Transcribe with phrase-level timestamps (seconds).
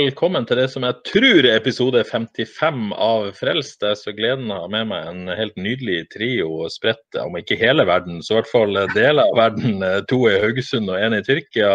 [0.00, 3.82] Velkommen til det som jeg tror er episode 55 av Frelst.
[3.84, 8.22] Jeg så gleden av med meg en helt nydelig trio spredt, om ikke hele verden,
[8.24, 9.84] så i hvert fall deler av verden.
[10.08, 11.72] To i Haugesund og én i Tyrkia.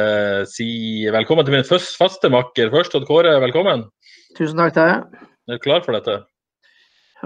[0.00, 0.70] Eh, si
[1.12, 2.96] velkommen til min faste makker først.
[2.96, 3.84] Odd Kåre, velkommen.
[4.38, 5.20] Tusen takk til deg.
[5.50, 6.22] Er du klar for dette?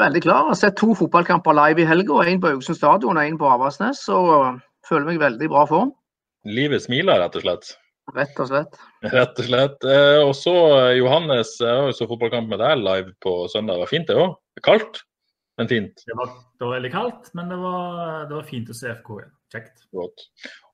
[0.00, 0.48] Veldig klar.
[0.48, 2.24] Jeg har sett to fotballkamper live i helga.
[2.24, 4.02] En på Haugesund stadion og en på Avaldsnes.
[4.10, 4.58] Og
[4.90, 5.94] føler meg veldig bra form.
[6.50, 7.76] Livet smiler, rett og slett.
[8.12, 8.76] Rett og slett.
[9.14, 9.86] Rett og slett.
[9.88, 10.52] Eh, og så
[10.98, 13.78] Johannes, jeg så fotballkamp med deg live på søndag.
[13.78, 14.34] Det var fint det òg.
[14.66, 15.00] Kaldt,
[15.58, 16.04] men fint.
[16.04, 17.96] Det var, det var veldig kaldt, men det var,
[18.28, 19.34] det var fint å se FK igjen.
[19.54, 19.84] Kjekt.
[19.94, 20.24] Godt.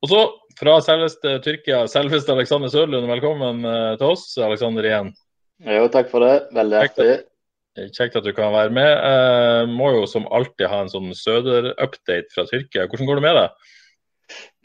[0.01, 0.21] Og så
[0.59, 4.27] fra selveste Tyrkia, selveste Alexander Sørlund, velkommen eh, til oss.
[4.41, 5.13] Alexander igjen.
[5.69, 6.37] Jo, takk for det.
[6.57, 7.11] Veldig artig.
[7.95, 8.91] Kjekt at du kan være med.
[8.91, 12.89] Eh, må jo som alltid ha en sånn Søder-update fra Tyrkia.
[12.91, 13.69] Hvordan går det med deg?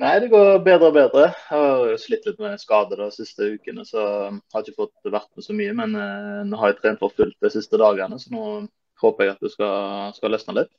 [0.04, 1.28] Nei, det går bedre og bedre.
[1.32, 5.14] Jeg har jo slitt litt med skader de siste ukene, så jeg har ikke fått
[5.14, 5.76] vært med så mye.
[5.78, 8.44] Men eh, nå har jeg trent for fullt de siste dagene, så nå
[9.04, 10.74] håper jeg at det skal, skal løsne litt.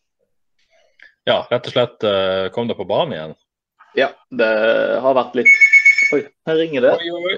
[1.26, 3.34] Ja, rett og slett eh, kom deg på banen igjen.
[3.96, 4.52] Ja, det
[5.02, 5.54] har vært litt
[6.12, 6.90] Oi, her ringer det.
[6.92, 7.36] Oi, oi, oi.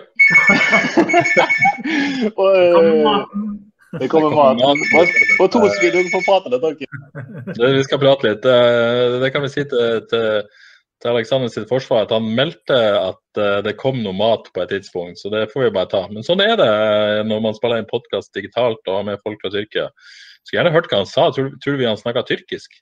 [2.42, 4.82] Oi, det kommer mat.
[5.38, 6.64] På, to sekunder du får prate litt.
[6.68, 6.82] ok?
[7.56, 8.44] Vi skal prate litt.
[8.44, 10.42] Eh, Det kan vi si til, til,
[11.02, 14.72] til Alexander sitt forsvar, at han meldte at eh, det kom noe mat på et
[14.74, 15.20] tidspunkt.
[15.20, 16.02] Så det får vi bare ta.
[16.10, 19.38] Men sånn er det eh, når man spiller inn podkast digitalt og har med folk
[19.44, 19.88] fra Tyrkia.
[20.42, 21.28] Skulle gjerne hørt hva han sa.
[21.34, 22.78] Tror, tror du vi han snakka tyrkisk?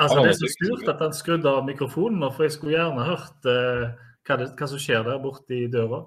[0.00, 3.04] Altså, det er så surt at han skrudde av mikrofonen, nå, for jeg skulle gjerne
[3.06, 3.92] hørt uh,
[4.26, 6.00] hva, det, hva som skjer der borte i døra.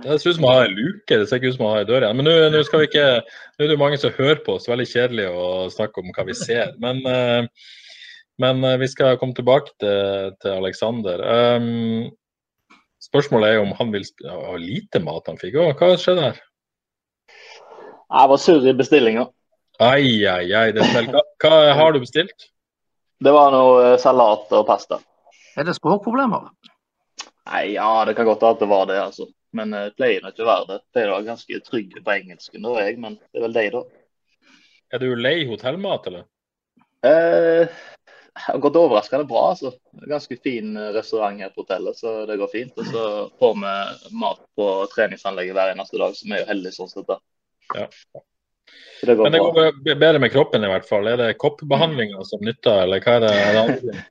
[0.00, 1.82] Det ser ut som å ha en luke, det ser ikke ut som å ha
[1.82, 2.16] en dør igjen.
[2.16, 4.70] Men nå, nå skal vi ikke, nå er det jo mange som hører på, oss,
[4.70, 6.72] veldig kjedelig å snakke om hva vi ser.
[6.80, 7.68] Men, eh,
[8.40, 11.22] men eh, vi skal komme tilbake til, til Alexander.
[11.56, 12.08] Um,
[13.02, 15.58] spørsmålet er om han vil ha lite mat han fikk.
[15.58, 16.40] Å, hva skjedde her?
[18.12, 19.28] Jeg var sur i bestillinga.
[19.82, 20.66] Ai, ai, ai.
[20.76, 22.50] Det hva, hva har du bestilt?
[23.22, 25.00] Det var noe eh, salat og pasta.
[25.58, 26.50] Er det språkproblemer?
[27.50, 29.28] Nei, ja, det kan godt være at det var det, altså.
[29.52, 30.76] Men det pleier ikke å være det.
[30.78, 33.74] Jeg pleier å være ganske trygg på engelsken, da, jeg, men det er vel deg,
[33.74, 33.82] da.
[34.92, 36.24] Er du lei hotellmat, eller?
[37.02, 37.68] Eh,
[38.34, 39.72] har gått overraskende bra, altså.
[40.08, 42.78] Ganske fin eh, restaurant her på hotellet, så det går fint.
[42.78, 43.06] Og så
[43.40, 47.08] får vi mat på treningsanlegget hver eneste dag, så vi er jo heldige sånn sett.
[47.08, 47.18] da.
[47.76, 47.88] Ja.
[49.00, 49.52] Så det Men det bra.
[49.52, 51.10] går be- bedre med kroppen i hvert fall.
[51.10, 53.36] Er det koppbehandlinga som nytter, eller hva er det?
[53.36, 54.02] Er det andre?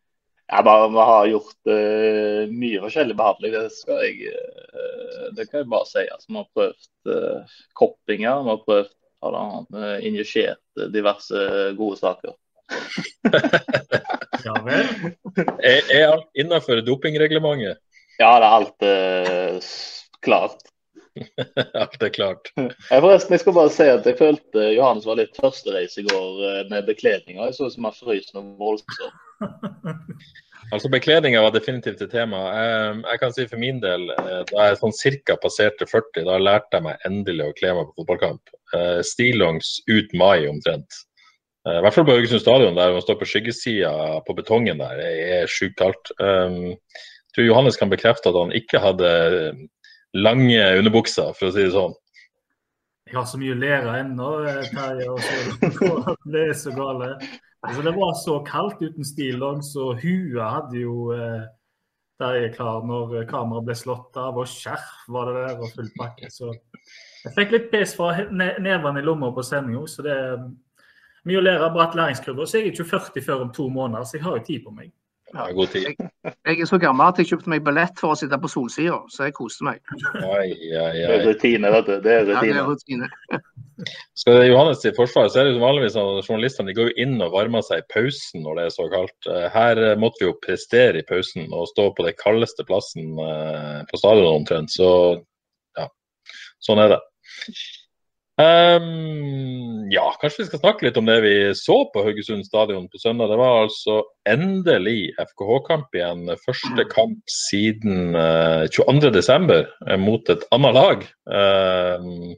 [0.52, 5.64] Jeg bare, vi har gjort uh, mye forskjellig behandling, det skal jeg uh, Det kan
[5.64, 6.04] jeg bare si.
[6.06, 12.34] Altså, vi har prøvd uh, koppinger, vi har prøvd har eh, diverse gode saker.
[14.42, 14.88] Ja vel.
[15.62, 17.78] Er, er alt innenfor dopingreglementet?
[18.18, 19.72] Ja, det er alt eh,
[20.26, 20.68] klart.
[21.76, 22.52] Alt er klart.
[22.56, 26.46] Jeg, forresten, jeg skal bare si at jeg følte Johannes var litt førstereis i går
[26.48, 27.50] eh, med bekledninga.
[27.50, 29.20] Jeg så ut som han frøs noe voldsomt.
[30.72, 32.38] Altså Bekledninga var definitivt et tema.
[32.56, 36.38] Jeg, Jeg kan si for min del, eh, da jeg sånn cirka passerte 40, da
[36.40, 38.54] lærte jeg meg endelig å kle meg på fotballkamp.
[38.78, 41.02] Eh, Stillongs ut mai omtrent.
[41.68, 43.92] Eh, I hvert fall på Haugesund stadion, der man står på skyggesida
[44.26, 44.96] på betongen der.
[44.98, 45.10] Det
[45.42, 46.14] er sjukt kaldt.
[46.20, 46.76] Um,
[47.32, 49.12] Jeg tror Johannes kan bekrefte at han ikke hadde
[50.20, 51.94] lange underbukser, for å si det sånn.
[53.08, 55.08] Jeg har så mye lære ennå, eh, Terje.
[55.08, 57.14] og så- Det er så gale.
[57.64, 61.46] Altså, det var så kaldt uten stillongs, og huet hadde jo eh,
[62.20, 66.28] Terje klar når kameraet ble slått av, og skjerf var det der, og full pakke.
[66.30, 66.52] Så
[67.24, 70.18] jeg fikk litt pes fra nevene i lomma på sending òg, så det
[71.28, 71.70] mye å lære.
[71.76, 72.48] Bratt læringskurve.
[72.48, 74.74] Så jeg er ikke 40 før om to måneder, så jeg har jo tid på
[74.76, 74.92] meg.
[75.32, 75.86] Ja, god tid.
[76.28, 79.30] Jeg er så gammel at jeg kjøpte meg billett for å sitte på solsida, så
[79.30, 79.80] jeg koste meg.
[80.20, 81.94] Ai, ai, Det er rutine, vet du.
[82.04, 82.60] Det er Ja, det rutine.
[82.60, 83.10] er rutine.
[84.20, 86.90] Skal det Johannes til forsvar, så er det jo vanligvis sånn at journalistene de går
[86.92, 89.30] jo inn og varmer seg i pausen når det er så kaldt.
[89.32, 93.16] Eh, Her eh, måtte vi jo prestere i pausen og stå på den kaldeste plassen
[93.24, 94.76] eh, på stadion omtrent.
[94.76, 94.90] Så
[95.80, 95.88] ja,
[96.60, 97.00] sånn er det.
[98.42, 103.02] Um, ja, kanskje vi skal snakke litt om det vi så på Haugesund stadion på
[103.02, 103.30] søndag.
[103.32, 103.98] Det var altså
[104.30, 106.24] endelig FKH-kamp igjen.
[106.46, 109.54] Første kamp siden uh, 22.12.
[109.84, 111.06] Uh, mot et annet lag.
[111.28, 112.34] Uh,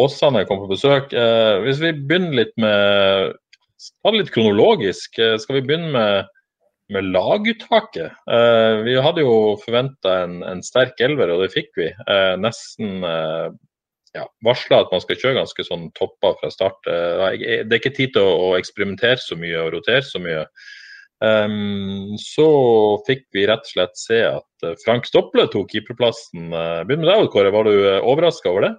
[0.00, 1.12] Åsane kom på besøk.
[1.12, 3.38] Uh, hvis vi begynner litt med
[3.80, 5.16] Ta det litt kronologisk.
[5.40, 6.26] Skal vi begynne med,
[6.92, 8.12] med laguttaket?
[8.84, 11.86] Vi hadde jo forventa en, en, sterk elver, og det fikk vi.
[12.44, 13.00] nesten
[14.16, 16.86] ja, varsla at man skal kjøre ganske sånn topper fra start.
[16.90, 20.44] Eh, det er ikke tid til å, eksperimentere så mye og rotere så mye.
[21.20, 22.46] Um, så
[23.04, 26.48] fikk vi rett og slett se at eh, Frank Stople tok keeperplassen.
[26.48, 27.52] Eh, begynn med deg, Kåre.
[27.54, 28.72] Var du overraska over det?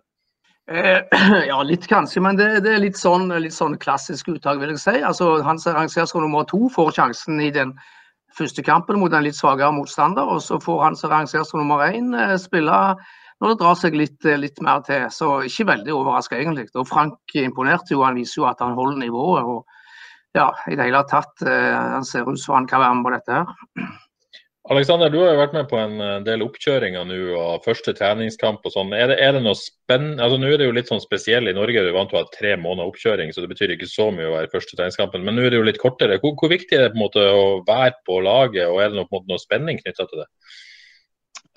[1.51, 4.83] ja, litt kanskje, men det, det er litt sånn, litt sånn, klassisk uttak, vil jeg
[4.83, 4.97] si.
[5.03, 7.73] Altså, han rangeres som nummer to, får sjansen i den
[8.37, 10.27] første kampen mot en litt svakere motstander.
[10.27, 12.83] Og så får han som rangeres som nummer én spille
[13.41, 15.07] når det drar seg litt, eh, litt mer til.
[15.09, 16.69] Så ikke veldig overraska, egentlig.
[16.77, 18.03] Og Frank imponerte jo.
[18.05, 19.43] Han viser jo at han holder nivået.
[19.43, 19.65] og
[20.37, 23.13] ja, i det hele tatt, eh, Han ser ut som han kan være med på
[23.17, 23.45] dette her.
[24.69, 28.71] Alexander, du har jo vært med på en del oppkjøringer nå og første treningskamp og
[28.71, 28.93] sånn.
[28.93, 31.81] Er, er, det noe spennende altså Nå er det jo litt sånn spesiell i Norge,
[31.81, 34.29] du er vant til å ha tre måneder oppkjøring, så det betyr ikke så mye
[34.29, 35.25] å være første treningskampen.
[35.25, 36.19] Men nå er det jo litt kortere.
[36.21, 39.01] Hvor, hvor viktig er det på en måte å være på laget, og er det
[39.01, 40.29] noe, på en måte, noe spenning knytta til det?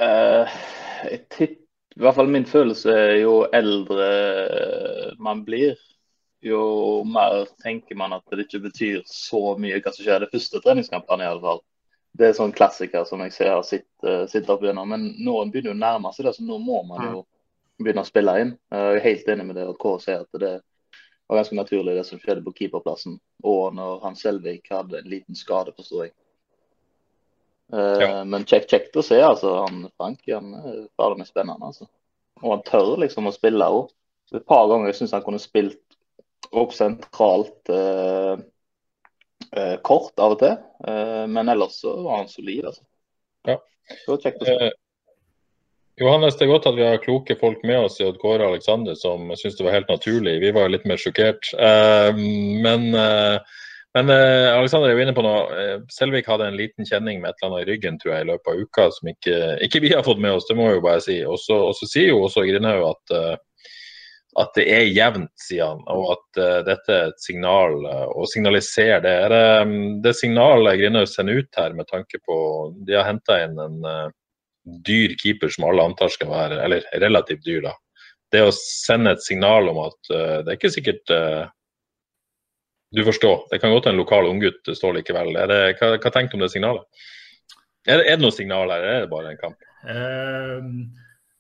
[0.00, 0.56] Uh,
[1.04, 1.63] jeg tipper
[1.94, 4.06] i hvert fall min følelse er jo eldre
[5.22, 5.76] man blir,
[6.44, 10.60] jo mer tenker man at det ikke betyr så mye hva som skjer de første
[10.64, 11.24] treningskampene.
[11.24, 11.62] i alle fall.
[12.14, 14.90] Det er sånn klassiker som jeg ser har sittet opp igjennom.
[14.90, 17.24] Men noen begynner jo å nærme seg det, så nå må man jo
[17.82, 18.52] begynne å spille inn.
[18.70, 20.52] Jeg er helt enig med det at K sier at det
[21.26, 23.16] var ganske naturlig det som skjedde på keeperplassen.
[23.42, 26.14] Og når Hans Selvik hadde en liten skade, forstår jeg.
[27.72, 28.08] Uh, ja.
[28.28, 29.18] Men kjekt å se.
[29.22, 31.70] altså, han Frank han er fader meg spennende.
[31.70, 31.88] altså.
[32.42, 33.92] Og han tør liksom å spille òg.
[34.34, 35.80] Et par ganger syns han kunne spilt
[36.54, 38.36] opp sentralt uh,
[39.54, 40.56] uh, kort av og til.
[40.84, 42.82] men ellers så var han solid, altså.
[43.48, 43.60] Ja.
[44.08, 44.72] Var kjekt å se.
[46.00, 48.96] Johannes, det er godt at vi har kloke folk med oss i Odd Kåre Aleksander
[48.98, 50.40] som syns det var helt naturlig.
[50.42, 51.52] Vi var litt mer sjokkert.
[51.54, 52.88] men
[53.94, 55.42] men eh, Alexander er jo inne på noe.
[55.54, 58.30] Eh, Selvik hadde en liten kjenning med et eller annet i ryggen tror jeg, i
[58.32, 60.86] løpet av uka som ikke, ikke vi har fått med oss, det må jeg jo
[60.88, 61.18] bare si.
[61.22, 63.70] Og så sier jo også Grindhaug at, uh,
[64.42, 65.86] at det er jevnt, sier han.
[65.94, 69.14] Og at uh, dette er et signal, uh, og signaliserer det.
[69.28, 72.36] Er um, det signalet Grindhaug sender ut her med tanke på
[72.88, 73.80] De har henta inn en
[74.82, 77.78] dyr keeper som alle antar skal være, eller relativt dyr, da.
[78.34, 81.12] Det å sende et signal om at det er ikke sikkert
[82.94, 83.46] du forstår.
[83.50, 85.34] Det kan godt en lokal unggutt står likevel.
[85.50, 87.04] Det, hva, hva tenker du om det signalet?
[87.84, 89.66] Er det, er det noe signal her, eller er det bare en kamp?
[89.84, 90.68] Uh,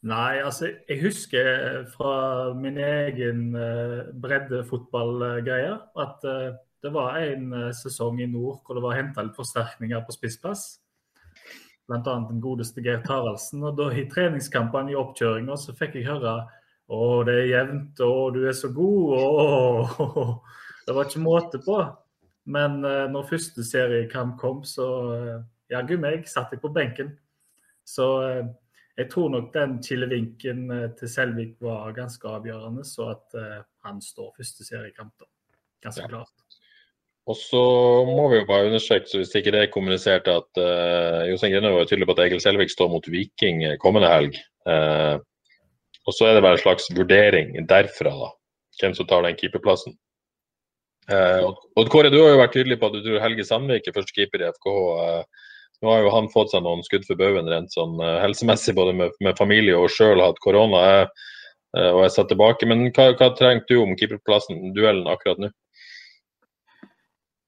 [0.04, 2.16] nei, altså jeg husker fra
[2.58, 5.72] min egen uh, breddefotballgreie
[6.04, 6.50] at uh,
[6.84, 10.66] det var en uh, sesong i nord hvor det var henta litt forsterkninger på spissplass.
[11.88, 12.00] Bl.a.
[12.02, 13.64] den godeste Geir Taraldsen.
[13.64, 16.36] Og da i treningskampene i oppkjøringa så fikk jeg høre
[16.92, 20.24] å, det er jevnt, å, du er så god, å,
[20.86, 21.78] Det var ikke måte på.
[22.44, 25.38] Men uh, når første seriekamp kom, så uh,
[25.72, 27.14] jaggu meg satt jeg på benken.
[27.88, 28.42] Så uh,
[28.98, 33.34] jeg tror nok den kilevinken til Selvik var ganske avgjørende, så at
[33.82, 35.10] han står første seriekamp.
[35.18, 35.26] da.
[35.82, 36.12] Ganske ja.
[36.12, 36.60] klart.
[37.26, 37.60] Og så
[38.06, 41.72] må vi jo bare understreke, så hvis ikke det er kommunisert, at uh, Jostein Grine
[41.72, 44.36] var tydelig på at Egil Selvik står mot Viking kommende helg.
[44.68, 45.16] Uh,
[46.04, 48.30] og så er det bare en slags vurdering derfra, da,
[48.80, 49.96] hvem som tar den keeperplassen.
[51.04, 53.96] Uh, og Kåre, du har jo vært tydelig på at du tror Helge Sandvik er
[53.96, 54.76] førstekeeper i FKH.
[55.04, 55.50] Eh,
[55.84, 58.94] nå har jo han fått seg noen skudd for baugen rent sånn eh, helsemessig, både
[58.96, 61.04] med, med familie og sjøl hatt korona.
[61.74, 62.66] og er satt tilbake.
[62.70, 65.50] Men hva, hva trengte du om keeperplassen, duellen akkurat nå?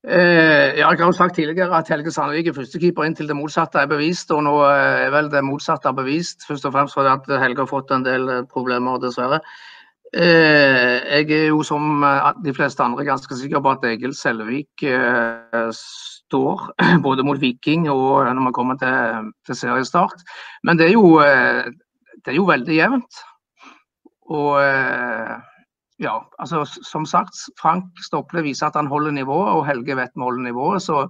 [0.06, 3.80] Eh, ja, jeg har jo sagt tidligere at Helge Sandvik er førstekeeper inntil det motsatte
[3.80, 4.30] er bevist.
[4.34, 7.72] Og nå er vel det motsatte er bevist, først og fremst fordi at Helge har
[7.72, 9.40] fått en del problemer, dessverre.
[10.14, 14.84] Eh, jeg er jo som eh, de fleste andre ganske sikker på at Egil Selvik
[14.86, 16.62] eh, står
[17.06, 20.22] både mot Viking og når man kommer til, til seriestart.
[20.62, 21.18] Men det er, jo,
[22.22, 23.20] det er jo veldig jevnt.
[24.26, 24.58] Og
[26.02, 30.22] ja, altså som sagt, Frank Stople viser at han holder nivået, og Helge vet vi
[30.22, 30.82] holder nivået.
[30.82, 31.06] Så,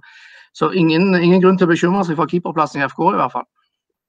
[0.53, 3.47] så ingen, ingen, grunn til å bekymre seg for keeperplassen i FK i hvert fall.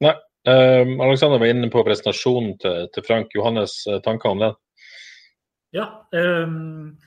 [0.05, 0.15] Nei.
[0.47, 3.33] Eh, Alexander var inne på presentasjonen til, til Frank.
[3.35, 4.55] Johannes, tanker om den?
[5.71, 6.97] Ja, um,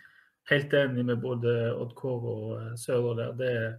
[0.50, 3.33] helt enig med både Odd Kåre og eh, Sører der.
[3.38, 3.73] Det er,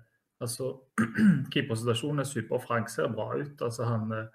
[0.44, 0.74] altså,
[1.54, 2.60] Keepersituasjonen er super.
[2.60, 3.62] Frank ser bra ut.
[3.62, 4.28] altså Han, eh,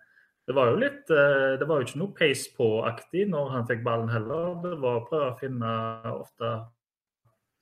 [0.48, 3.84] det var jo litt eh, Det var jo ikke noe pace på-aktig når han fikk
[3.84, 4.56] ballen heller.
[4.64, 5.76] Det var å prøve å finne
[6.14, 6.56] ofte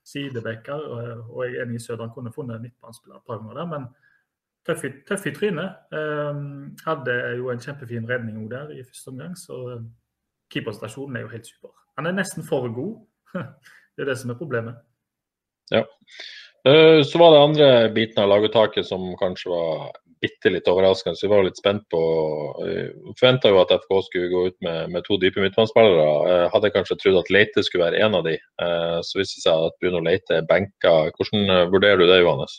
[0.06, 0.84] sidebacker,
[1.26, 3.88] Og jeg er enig i Sødran kunne funnet midtbanespiller et par ganger der, men
[4.66, 5.80] tøff i trynet.
[5.90, 9.80] Um, hadde jo en kjempefin redning der i første omgang, så
[10.52, 11.74] keeperstasjonen er jo helt super.
[11.96, 12.96] Han er nesten for god.
[13.96, 14.80] det er det som er problemet.
[15.72, 15.82] Ja.
[16.66, 21.16] Eh, så var det andre biten av laguttaket som kanskje var bitte litt overraskende.
[21.16, 22.00] Så vi var litt spent på
[22.56, 26.06] uh, Forventa jo at FK skulle gå ut med, med to dype midtbanespillere.
[26.24, 28.38] Uh, hadde kanskje trodd at Leite skulle være en av de.
[29.04, 30.94] Så viste det seg at Bruno Leite er benka.
[31.18, 32.56] Hvordan vurderer du det, Johannes?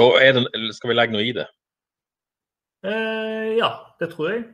[0.00, 0.44] Og det,
[0.76, 1.48] skal vi legge noe i det?
[3.56, 3.68] ja,
[4.00, 4.46] det tror jeg.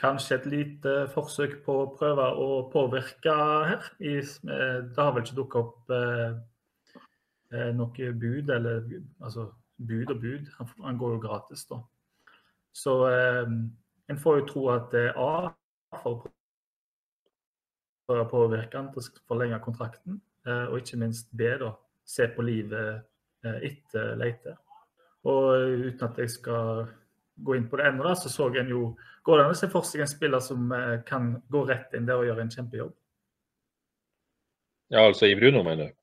[0.00, 3.32] Kanskje et lite forsøk på å prøve å påvirke
[3.70, 3.86] her.
[3.98, 8.84] Det har vel ikke dukket opp eh, noe bud, eller
[9.20, 10.50] altså bud og bud.
[10.84, 11.80] Han, går jo gratis, da.
[12.76, 13.48] Så eh,
[14.08, 15.52] en får jo tro at det er A
[18.06, 21.72] for å påvirke han til å forlenge kontrakten, eh, og ikke minst B, da,
[22.06, 23.02] se på livet
[23.46, 24.56] eh, etter Leite.
[25.26, 26.84] Og uten at jeg skal
[27.36, 29.82] gå inn på det ennå, så så en jo Går det an å se for
[29.82, 32.92] seg en spiller som eh, kan gå rett inn der og gjøre en kjempejobb?
[34.94, 35.96] Ja, altså i Bruno, mener du?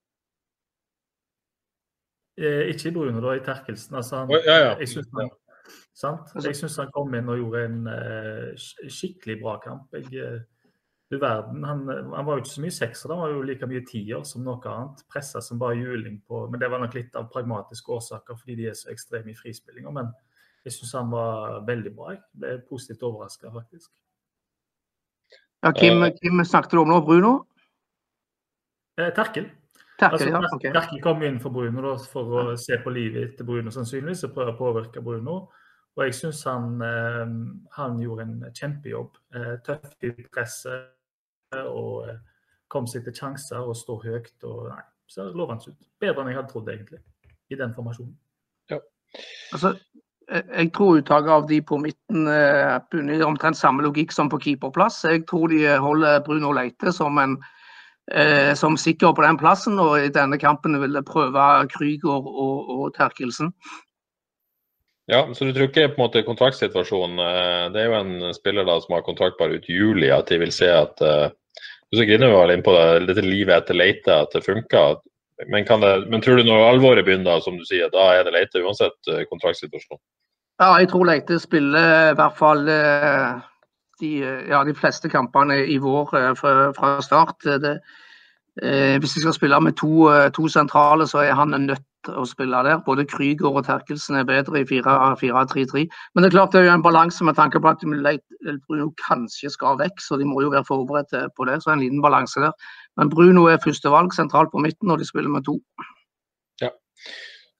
[2.43, 3.95] Eh, ikke i Bruno, da, i Terkelsen.
[3.95, 4.73] Altså, han, ja, ja.
[4.81, 5.29] Jeg syns han,
[6.35, 9.95] altså- han, kom inn og gjorde en uh, skikkelig bra kamp.
[9.95, 10.41] Jeg, uh,
[11.13, 13.85] du verden, han, han, var jo ikke så mye sekser, han var jo like mye
[13.87, 15.03] tier som noe annet.
[15.13, 18.69] Pressa som bare juling på Men det var nok litt av pragmatiske årsaker, fordi de
[18.71, 19.93] er så ekstreme i frispillinga.
[19.93, 20.11] Men
[20.63, 22.13] jeg syns han var veldig bra.
[22.13, 23.91] Jeg ble positivt overraska, faktisk.
[25.63, 27.01] Ja, Kim, Kim snakket du om nå?
[27.07, 27.33] Bruno?
[28.99, 29.49] Eh, Terkel.
[29.99, 30.71] Terkel, altså, ja, okay.
[30.75, 34.33] Terkel kom inn for Bruno da, for å se på livet til Bruno sannsynligvis og
[34.35, 35.37] prøve å påvirke Bruno.
[35.93, 37.33] Og jeg syns han, eh,
[37.77, 39.19] han, gjorde en kjempejobb.
[39.37, 42.19] Eh, tøff i presset og eh,
[42.67, 44.35] kom seg til sjanser og står høyt.
[44.49, 44.81] og nei,
[45.13, 45.89] Ser lovende ut.
[46.01, 46.99] Bedre enn jeg hadde trodd, egentlig,
[47.53, 48.15] i den formasjonen.
[48.71, 48.79] Ja.
[49.53, 49.75] Altså,
[50.33, 55.03] jeg tror uttaket av de på midten er bunner omtrent samme logikk som på keeperplass.
[55.05, 57.35] Jeg tror de holder Bruno Leite som en
[58.11, 59.77] eh, som sikker på den plassen.
[59.79, 63.53] Og i denne kampen vil jeg prøve Krüger og, og Terkelsen.
[65.11, 68.63] Ja, så du tror ikke på en måte kontraktsituasjonen eh, Det er jo en spiller
[68.63, 72.31] da som har kontrakt bare ut juli, at de vil se at Du så griner
[72.33, 74.95] var inn på det, dette livet etter Leite, at det funker.
[75.45, 78.63] Men, det, men, tror du når alvoret begynner, som du sier, da er det Leite
[78.63, 79.99] uansett kontraktsituasjon?
[80.61, 83.41] Ja, jeg tror Leite spiller i hvert fall uh,
[84.03, 84.11] de,
[84.49, 87.47] ja, de fleste kampene i vår eh, fra, start.
[87.63, 87.77] Det,
[88.61, 92.19] eh, hvis de skal spille med to, eh, to, sentrale, så er han nødt til
[92.19, 92.81] å spille der.
[92.85, 95.85] Både Krüger og Terkelsen er bedre i 4-3-3.
[96.13, 97.83] Men det er klart det er jo en balanse med tanke på at
[98.67, 101.61] Bruno kanskje skal vekk, så de må jo være forberedt på det.
[101.63, 102.51] Så en liten balanse der.
[102.97, 105.59] Men Bruno er førstevalg sentralt på midten, og de spiller med to.
[106.61, 106.73] Ja.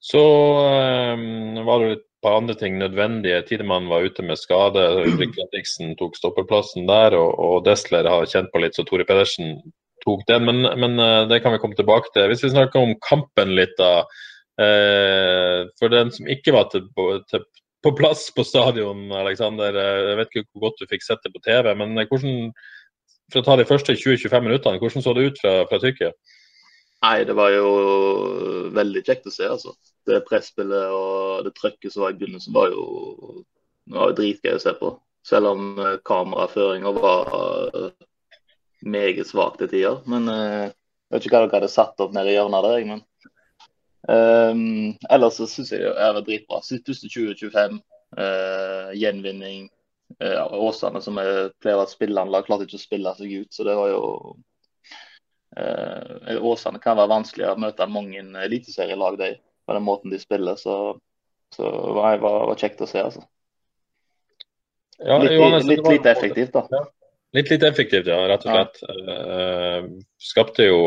[0.04, 3.44] Så um, var det litt par andre ting nødvendige.
[3.48, 4.82] Tidemann var ute med skade.
[5.04, 9.58] Ulrik Henriksen tok stoppeplassen der, og, og Desler har kjent på litt, så Tore Pedersen
[10.06, 10.46] tok den.
[10.50, 12.30] Men, men, eh, det kan vi komme tilbake til.
[12.32, 14.06] Hvis vi snakker om kampen litt, da.
[14.62, 16.86] Eh, for den som ikke var til,
[17.32, 17.46] til,
[17.84, 19.76] på plass på stadion, Alexander.
[19.76, 22.54] Eh, jeg vet ikke hvor godt du fikk sett det på TV, men hvordan,
[23.34, 26.14] for å ta de første 20-25 minuttene, hvordan så det ut fra, fra Tyrkia?
[27.04, 27.72] Nei, det var jo
[28.72, 29.74] veldig kjekt å se, altså.
[30.08, 33.44] Det presspillet og det trøkket som var i begynnelsen, var jo,
[33.92, 34.94] var jo dritgøy å se på.
[35.28, 37.34] Selv om eh, kameraføringa var
[37.76, 37.90] uh,
[38.88, 40.00] meget svak til tider.
[40.08, 43.04] Men uh, jeg vet ikke hva dere hadde satt opp nede i hjørnet der, men
[44.08, 46.64] um, ellers så syns jeg det var dritbra.
[46.64, 47.78] Første 2025,
[48.20, 49.68] uh, gjenvinning.
[50.24, 53.76] Uh, Åsane, som er å være spilleanlag, klarte ikke å spille seg ut, så det
[53.80, 54.04] var jo
[55.58, 59.30] Eh, Åsane kan være vanskelig å møte mange eliteserielag de,
[59.66, 60.58] på den måten de spiller.
[60.60, 60.98] Så,
[61.56, 63.24] så det var, var, kjekt å se, altså.
[65.04, 66.66] Ja, litt, Johannes, litt, litt, effektivt, da.
[66.72, 66.84] Ja.
[67.34, 68.76] Litt litt effektivt, ja, rett og slett.
[68.86, 69.16] Ja.
[69.18, 69.88] Uh,
[70.22, 70.78] skapte jo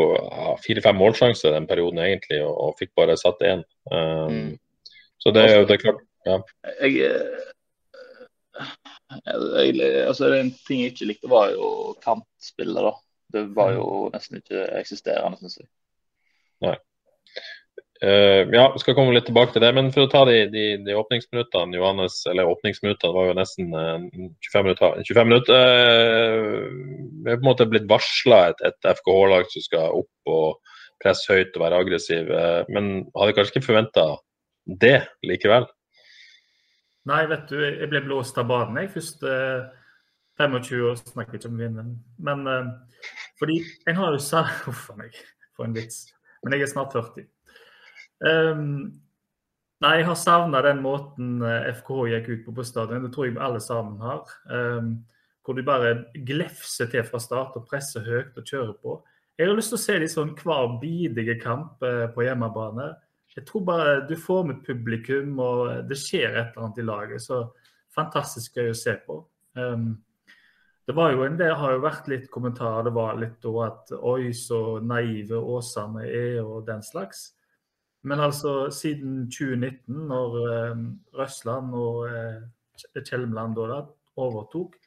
[0.63, 3.65] fire-fem målsjanser den perioden egentlig, og, og fikk bare satt én.
[3.91, 4.53] Uh, mm.
[5.19, 6.37] Så det, er jo klart ja.
[6.85, 7.09] Jeg,
[9.27, 11.67] jeg, altså, En ting jeg ikke likte, var jo
[12.03, 12.79] kantspillet.
[12.87, 12.93] da.
[13.33, 14.11] Det var jo mm.
[14.15, 15.69] nesten ikke eksisterende, syns jeg.
[16.65, 16.77] Nei.
[17.97, 19.71] Uh, ja, vi skal komme litt tilbake til det.
[19.73, 23.97] Men for å ta de, de, de åpningsminuttene, Johannes, eller åpningsminuttene var jo nesten uh,
[24.45, 24.99] 25 minutter.
[25.09, 26.67] 25 minutter uh,
[27.25, 31.29] Vi er på en måte blitt varsla et, et FKH-lag som skal opp og presse
[31.33, 32.29] høyt og være aggressiv.
[32.29, 34.07] Uh, men hadde kanskje ikke forventa
[34.67, 35.67] det likevel?
[37.07, 39.33] Nei, vet du, jeg ble blåst av banen jeg første
[40.37, 40.99] 25 år.
[41.01, 41.97] Snakker ikke om vinden.
[42.17, 42.69] Men uh,
[43.39, 45.17] fordi en har jo sa Uff a meg,
[45.55, 46.05] for en vits.
[46.43, 47.27] Men jeg er snart 40.
[48.21, 48.63] Um,
[49.83, 51.41] nei, jeg har savna den måten
[51.81, 53.05] FKH gikk ut på på stadion.
[53.05, 54.29] Det tror jeg alle sammen har.
[54.49, 54.95] Um,
[55.45, 55.93] hvor de bare
[56.27, 59.01] glefser til fra start og presser høyt og kjører på.
[59.37, 62.91] Jeg har lyst til å se de sånn hver bidige kamp uh, på hjemmebane
[63.37, 67.21] jeg tror bare du får med publikum, og det skjer et eller annet i laget.
[67.21, 67.43] Så
[67.93, 69.19] fantastisk gøy å se på.
[69.53, 69.91] Um,
[70.87, 72.85] det var jo en del, har jo vært litt kommentarer.
[72.87, 77.33] Det var litt da at oi, så naive Åsane er og den slags.
[78.07, 80.83] Men altså siden 2019, når eh,
[81.19, 83.81] Røsland og eh, Kjelmeland da,
[84.21, 84.77] overtok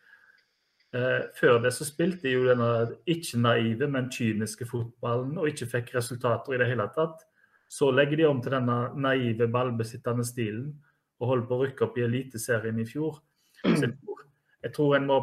[0.95, 2.71] eh, Før det så spilte de jo denne
[3.05, 7.27] ikke naive, men kyniske fotballen og ikke fikk resultater i det hele tatt.
[7.69, 10.71] Så legger de om til denne naive, ballbesittende stilen
[11.21, 13.21] og holder på å rykke opp i Eliteserien i fjor.
[13.69, 13.93] Så
[14.61, 15.19] jeg tror, en må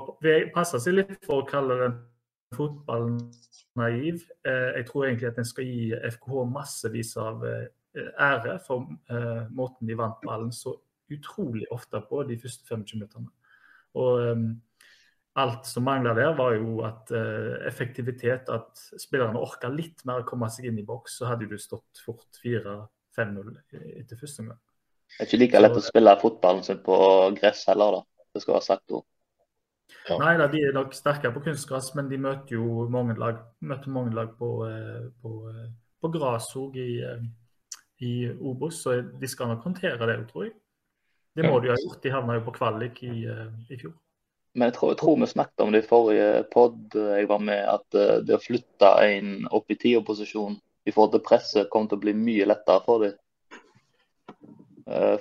[0.54, 1.98] passe seg litt for å kalle den
[2.56, 3.20] fotballen
[3.78, 4.24] naiv.
[4.48, 7.68] Eh, jeg tror egentlig at en skal gi FKH massevis av eh,
[7.98, 10.76] ære for eh, måten de vant ballen så
[11.14, 13.30] utrolig ofte på de første 25 minuttene.
[13.98, 14.20] Og
[15.40, 17.10] alt som mangla der, var jo at
[17.66, 21.56] effektivitet, at spillerne orka litt mer å komme seg inn i boks, så hadde du
[21.62, 24.60] stått fort 4-5-0 etter første omgang.
[25.16, 26.98] Det er ikke like lett å spille fotballen sin på
[27.40, 28.28] gress heller, da.
[28.36, 29.08] Det skal være sagt òg.
[30.08, 30.18] Ja.
[30.22, 33.92] Nei da, de er nok sterkere på kunstgress, men de møter jo mange lag, møter
[33.92, 35.68] mange lag på, eh, på, eh,
[36.04, 36.92] på gress òg i,
[38.04, 40.54] i, Obos, så de skal nok håndtere det, tror jeg.
[41.38, 42.02] Det må de ha gjort.
[42.02, 43.94] De havna jo på kvalik i, i fjor.
[44.58, 47.62] Men jeg tror, jeg tror, vi snakket om det i forrige pod jeg var med,
[47.70, 50.56] at det å flytte en opp i tierposisjon
[50.88, 53.14] i forhold til presset kommer til å bli mye lettere for dem.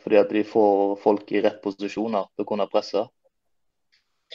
[0.00, 3.04] Fordi at de får folk i rett posisjoner til å kunne presse.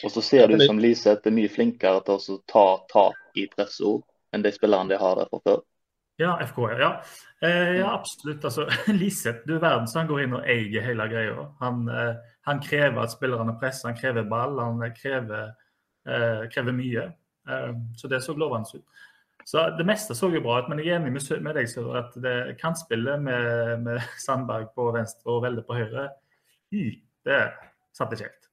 [0.03, 4.05] Og så ser du som Liseth er mye flinkere til å ta tak i pressord
[4.31, 5.60] enn de spillerne de har der fra før.
[6.21, 6.89] Ja, FK, ja.
[7.42, 8.46] Eh, ja, absolutt.
[8.46, 8.68] Altså,
[9.01, 11.48] Liseth, du verden så han går inn og eier hele greia.
[11.63, 12.11] Han, eh,
[12.48, 15.55] han, krever at spillerne presser, han krever ball, han krever,
[16.05, 17.07] eh, krever mye.
[17.50, 19.07] Eh, så det så lovende ut.
[19.46, 21.96] Så Det meste så jo bra ut, men jeg er enig med, med deg Sør,
[22.03, 26.11] at det kantspillet med, med Sandberg på venstre og Velde på høyre,
[26.72, 27.42] det
[27.98, 28.50] satte kjekt.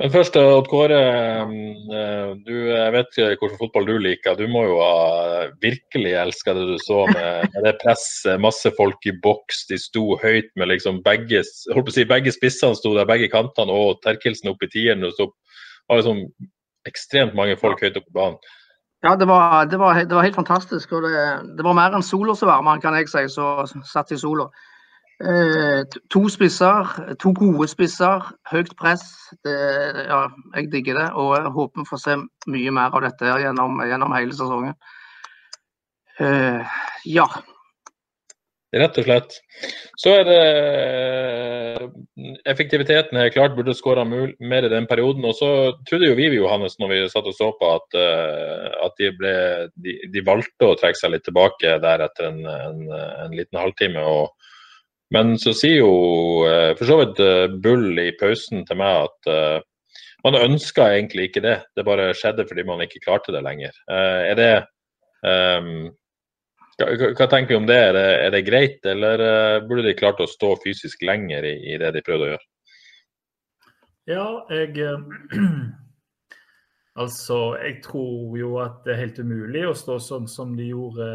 [0.00, 1.00] Men først, Odd Kåre.
[1.44, 2.54] Eh, du,
[2.94, 4.38] vet hvilken fotball du liker.
[4.38, 8.40] Du må jo ha virkelig elska det du så med, det presset.
[8.40, 9.66] Masse folk i boks.
[9.70, 11.42] De sto høyt med liksom begge
[11.74, 15.04] holdt på å si, begge spissene sto der, begge kantene og Terkelsen opp i tieren.
[15.04, 16.24] Det var liksom
[16.88, 18.40] ekstremt mange folk høyt oppe på banen.
[19.04, 20.92] Ja, det var, det var, det var helt fantastisk.
[20.92, 21.12] og det,
[21.56, 24.50] det var mer enn varma, kan jeg si, som satt i sola.
[25.20, 26.86] Eh, to spisser,
[27.20, 29.04] to gode spisser, høyt press.
[29.44, 29.52] Det,
[30.08, 30.22] ja,
[30.56, 31.08] jeg digger det.
[31.20, 32.16] Og jeg håper vi får se
[32.48, 34.78] mye mer av dette gjennom, gjennom hele sesongen.
[36.20, 36.64] Uh,
[37.08, 37.26] ja.
[38.76, 39.36] Rett og slett.
[39.98, 41.86] Så er det eh,
[42.48, 45.24] Effektiviteten er klart burde skåra mer i den perioden.
[45.26, 45.50] Og så
[45.88, 47.96] trodde jo vi Johannes, når vi satt og så på, at,
[48.86, 49.34] at de, ble,
[49.84, 52.84] de, de, valgte å trekke seg litt tilbake der etter en, en,
[53.26, 54.00] en liten halvtime.
[54.00, 54.30] og
[55.14, 55.94] men så sier jo
[56.46, 59.58] eh, for så vidt eh, Bull i pausen til meg at uh,
[60.22, 61.56] man ønska egentlig ikke det.
[61.74, 63.72] Det bare skjedde fordi man ikke klarte det lenger.
[63.88, 64.50] Er det
[65.24, 65.88] um,
[66.76, 67.78] hva, tenker vi om det?
[67.88, 69.22] Er det, er det greit, eller
[69.64, 72.46] burde de klart å stå fysisk lenger i, i, det de prøvde å gjøre?
[74.12, 74.76] Ja, jeg
[77.00, 81.06] Altså, jeg tror jo at det er helt umulig å stå sånn som de gjorde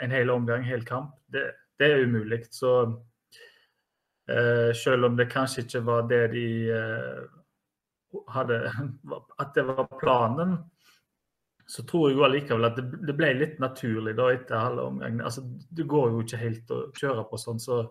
[0.00, 1.12] en hel omgang, hel kamp.
[1.34, 1.44] Det,
[1.78, 2.42] det er umulig.
[2.54, 7.22] Så uh, selv om det kanskje ikke var det de uh,
[8.34, 8.60] hadde
[9.42, 10.58] At det var planen,
[11.68, 15.20] så tror jeg jo allikevel at det, det, ble litt naturlig da etter halve omgangen.
[15.20, 17.82] Altså, det går jo ikke helt å kjøre på sånn, så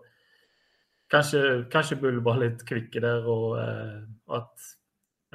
[1.14, 4.00] kanskje, kanskje Bull var litt kvikk der, og eh,
[4.34, 4.66] at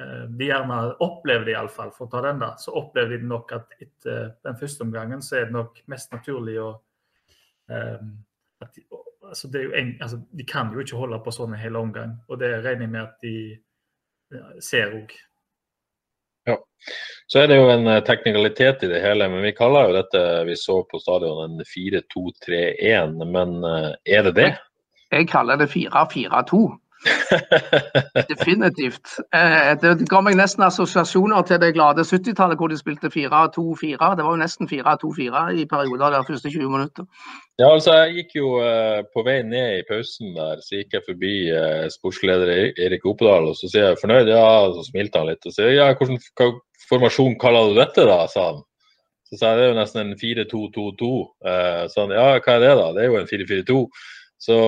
[0.02, 3.56] eh, de gjerne opplever det iallfall, for å ta den da, så opplever de nok
[3.56, 6.68] at etter den første omgangen så er det nok mest naturlig å
[7.72, 8.12] um,
[8.64, 8.82] at de,
[9.28, 12.50] altså en, altså de, kan jo ikke holde på sånn en hel omgang, og det
[12.64, 13.36] regner jeg med at de
[14.34, 15.14] ja, ser òg.
[16.44, 16.58] Ja.
[17.26, 20.22] Så er det jo en eh, teknikalitet i det hele, men vi kaller jo dette
[20.48, 23.14] vi så på stadion en 4-2-3-1.
[23.24, 24.50] Men eh, er det det?
[25.14, 26.60] Jeg kaller det 4-4-2.
[28.30, 29.16] Definitivt.
[29.34, 34.10] Eh, det ga meg nesten assosiasjoner til det glade 70-tallet hvor de spilte 4-2-4.
[34.16, 37.08] Det var jo nesten 4-2-4 i perioder de første 20 minutter.
[37.60, 41.06] Ja, altså jeg gikk jo uh, på vei ned i pausen der, så gikk jeg
[41.06, 42.50] forbi uh, sportsleder
[42.82, 45.46] Erik Opedal, og så sier jeg fornøyd, ja, så smilte han litt.
[45.46, 48.64] Og sier ja, hvilken formasjon kaller du dette da, sa han.
[49.30, 51.14] Så sa jeg det er jo nesten en 4-2-2-2.
[51.46, 52.90] Uh, så han ja, hva er det da?
[52.96, 53.80] Det er jo en 4-4-2.
[54.44, 54.58] Så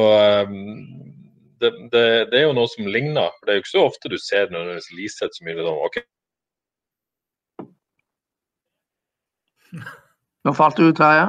[0.49, 1.26] um,
[1.61, 3.31] det, det, det, er jo noe som ligner.
[3.37, 5.57] for Det er jo ikke så ofte du ser nødvendigvis Liseth så mye.
[5.61, 5.97] Sånn, ok.
[10.47, 11.27] Nå falt du ut, Terje.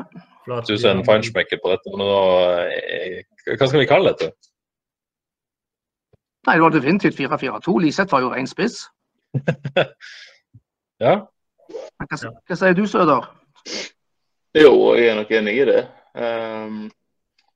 [0.67, 1.95] Du ser en feinschmecker på dette.
[1.99, 2.09] Nå,
[2.71, 3.23] eh,
[3.57, 4.31] hva skal vi kalle dette?
[6.47, 7.79] Nei, Det var definitivt 4-4-2.
[7.83, 8.85] Liseth var jo ren spiss.
[11.03, 11.15] ja.
[11.99, 13.27] Hva, hva, sier du, Søder?
[14.55, 15.81] Jo, jeg er nok enig i det.
[16.15, 16.87] Um,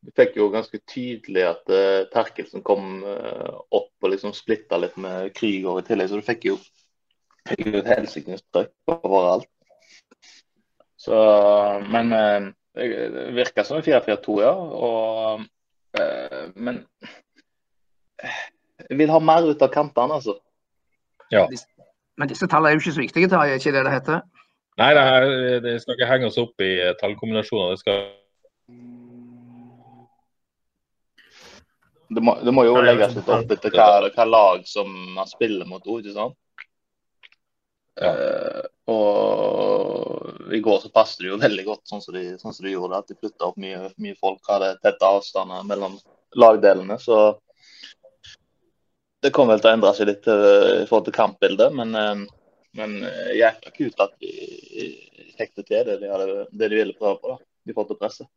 [0.02, 4.98] vi fikk jo ganske tydelig at uh, Terkelsen kom uh, opp og liksom splitta litt
[5.02, 6.56] med Krüger i tillegg, så du fikk jo,
[7.50, 9.50] fikk jo et helsikes trøkk overalt.
[11.02, 11.18] Så,
[11.94, 14.54] men uh, det virka som en 4-4-2, ja.
[14.56, 15.46] Og,
[16.00, 16.82] uh, men
[18.88, 20.40] jeg vil ha mer ut av kantene, altså.
[21.32, 21.46] Ja.
[22.20, 23.60] Men disse tallene er jo ikke så viktige, Terje.
[23.62, 24.26] Ikke det det heter?
[24.82, 27.76] Nei, det, det skal ikke henge oss opp i tallkombinasjoner.
[27.76, 28.02] Det skal
[32.16, 35.68] det må, det må, jo legges litt opp etter hva, hva lag som man spiller
[35.68, 36.36] mot òg, ikke sant?
[38.02, 42.66] Uh, og i går så passet det jo veldig godt sånn som de, sånn som
[42.68, 43.00] de gjorde.
[43.00, 45.96] At de flytta opp mye, mye folk, hadde tette avstander mellom
[46.36, 46.98] lagdelene.
[47.00, 47.22] Så
[49.24, 51.80] det kommer vel til å endre seg litt uh, i forhold til kampbildet.
[51.80, 53.00] Men, uh, men
[53.36, 54.36] jækla kult at de
[55.40, 57.38] fikk det til, det de, hadde, det de ville prøve på.
[57.38, 58.32] da, i forhold til presset.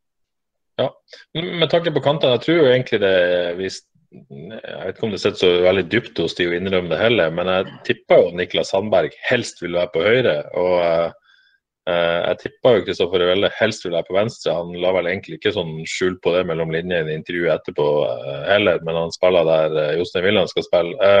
[0.75, 0.89] Ja,
[1.33, 3.17] Med tanke på kantene, jeg tror jo egentlig det
[3.59, 3.83] hvis
[4.15, 7.33] jeg vet ikke om det sitter så veldig dypt hos de å innrømme det heller,
[7.35, 10.35] men jeg tipper jo Niklas Sandberg helst vil være på høyre.
[10.61, 14.55] Og eh, jeg tipper jo Kristoffer Revelle helst vil være på venstre.
[14.55, 18.41] Han la vel egentlig ikke sånn skjul på det mellom linjene i intervjuet etterpå eh,
[18.53, 21.19] heller, men han spiller der eh, Jostein Willand skal spille.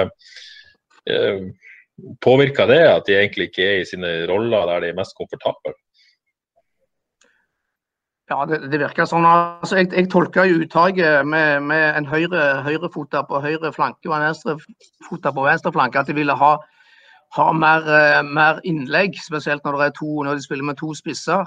[1.11, 1.41] Eh,
[2.23, 5.75] påvirker det at de egentlig ikke er i sine roller der de er mest komfortable?
[8.29, 9.25] Ja, det, det, virker sånn.
[9.29, 14.15] Altså, jeg, jeg tolker jo uttaket med, med en høyre, høyrefota på høyre flanke og
[14.17, 16.55] en venstrefota på venstre flanke, at de ville ha,
[17.37, 21.45] ha mer, uh, mer, innlegg, spesielt når, to, når, de spiller med to spisser.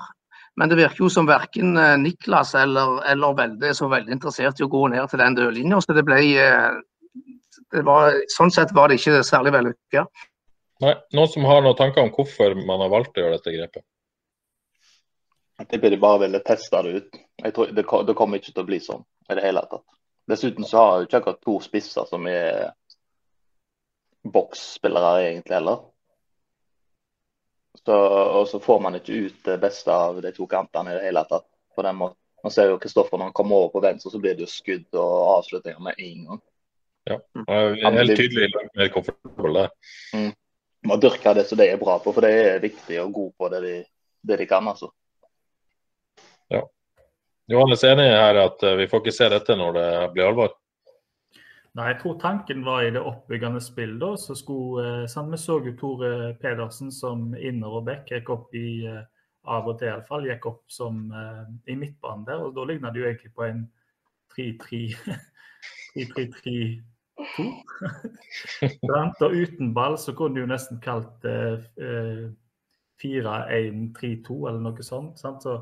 [0.59, 4.63] Men det virker jo som verken uh, Niklas eller, eller Velde er så veldig interessert
[4.63, 5.83] i å gå ned til den dørlinja.
[5.83, 6.79] Så det ble uh,
[7.75, 10.07] det var, Sånn sett var det ikke særlig vellykka.
[10.87, 13.83] Noen som har noen tanker om hvorfor man har valgt å gjøre dette grepet?
[15.59, 17.21] Jeg tipper de bare ville teste det ut.
[17.43, 19.85] Jeg tror det, det, kommer ikke til å bli sånn i det hele tatt.
[20.29, 22.71] Dessuten så har jeg ikke akkurat to spisser som er
[24.29, 25.81] boksspillere egentlig heller.
[27.79, 31.07] Så, og så får man ikke ut det beste av de to kantene i det
[31.09, 31.47] hele tatt.
[31.75, 32.19] på den måten.
[32.43, 34.95] Man ser jo Kristoffer når han kommer over på venstre, så blir det jo skudd
[34.99, 36.41] og avslutninger med en gang.
[37.09, 37.19] Ja,
[37.95, 39.71] helt tydelig mer komfortabel der.
[40.15, 40.33] Mm.
[40.87, 43.51] Må dyrke det som de er bra på, for de er viktige og gode på
[43.55, 43.75] det de,
[44.31, 44.69] det de kan.
[44.69, 44.91] altså.
[46.49, 46.63] Ja.
[47.49, 50.51] Johannes er enig her at eh, vi får ikke se dette når det blir alvor?
[51.79, 54.01] Nei, jeg tror tanken var i det oppbyggende spillet.
[54.01, 56.11] da, så skulle, sånn, Vi så jo Tore
[56.43, 59.05] Pedersen som inner og back gikk opp i eh,
[59.49, 60.95] av og til iallfall, gikk opp som
[61.65, 62.39] i midtbanen der.
[62.43, 63.61] og Da ligna det jo egentlig på en
[64.35, 66.85] 3-3-3-2.
[69.25, 72.29] og uten ball så kunne du jo nesten kalt det eh,
[73.03, 75.19] 4-1-3-2 eller noe sånt.
[75.21, 75.43] Sant?
[75.43, 75.61] Så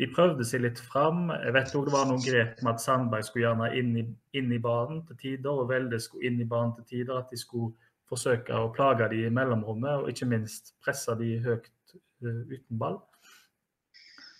[0.00, 1.28] de prøvde seg litt fram.
[1.28, 4.04] Jeg vet også det var noen grep med at Sandberg skulle gjerne inn i,
[4.38, 7.18] inn i banen til tider, og Velde skulle inn i banen til tider.
[7.20, 7.74] At de skulle
[8.08, 12.96] forsøke å plage de i mellomrommet, og ikke minst presse de høyt uh, uten ball.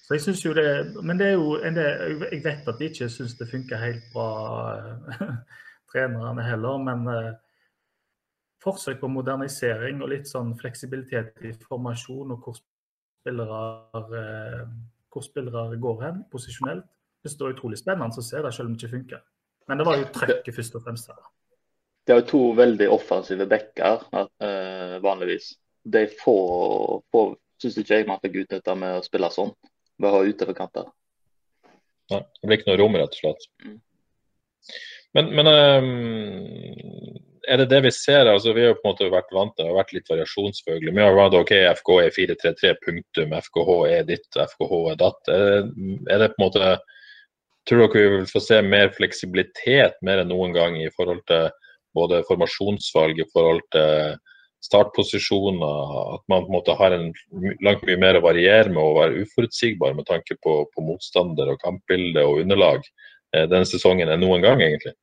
[0.07, 0.64] Så jeg synes jo det,
[1.05, 4.07] Men det er jo en del, jeg vet at de ikke syns det funker helt
[4.14, 4.31] bra,
[4.81, 5.35] uh,
[5.92, 6.81] trenerne heller.
[6.88, 7.35] Men uh,
[8.64, 13.61] forsøk på modernisering og litt sånn fleksibilitet i formasjon og hvor spillere
[15.11, 16.87] hvor spillere går hen posisjonelt.
[17.20, 19.23] Det står utrolig spennende å se det, selv om det ikke funker.
[19.68, 21.11] Men det var jo trøkket først og fremst.
[21.11, 21.27] her.
[22.07, 25.53] Det er jo to veldig offensive backer uh, vanligvis.
[25.85, 29.53] De får, får syns ikke jeg man fikk ut dette med å spille sånn,
[30.01, 30.88] ved å ha utoverkanter.
[32.11, 33.46] Nei, det blir ikke noe rom, rett og slett.
[33.66, 33.79] Mm.
[35.18, 38.29] Men, men um, er det det vi ser?
[38.29, 40.94] altså Vi har på en måte vært vant til det har vært litt variasjonsfølgelig.
[40.96, 43.35] Vi har vært OK, FK er 4-3-3, punktum.
[43.46, 45.31] FKH er ditt, FKH er datt.
[45.31, 46.79] Er det på en måte
[47.68, 51.50] Tror dere vi vil få se mer fleksibilitet mer enn noen gang i forhold til
[51.94, 54.16] både formasjonsvalg i forhold til
[54.64, 55.92] startposisjoner.
[56.16, 57.11] At man på en måte har en
[57.64, 61.61] langt mye mer å variere med og være uforutsigbar med tanke på, på motstander og
[61.62, 62.83] kampbilde og underlag
[63.37, 64.96] eh, denne sesongen enn noen gang, egentlig.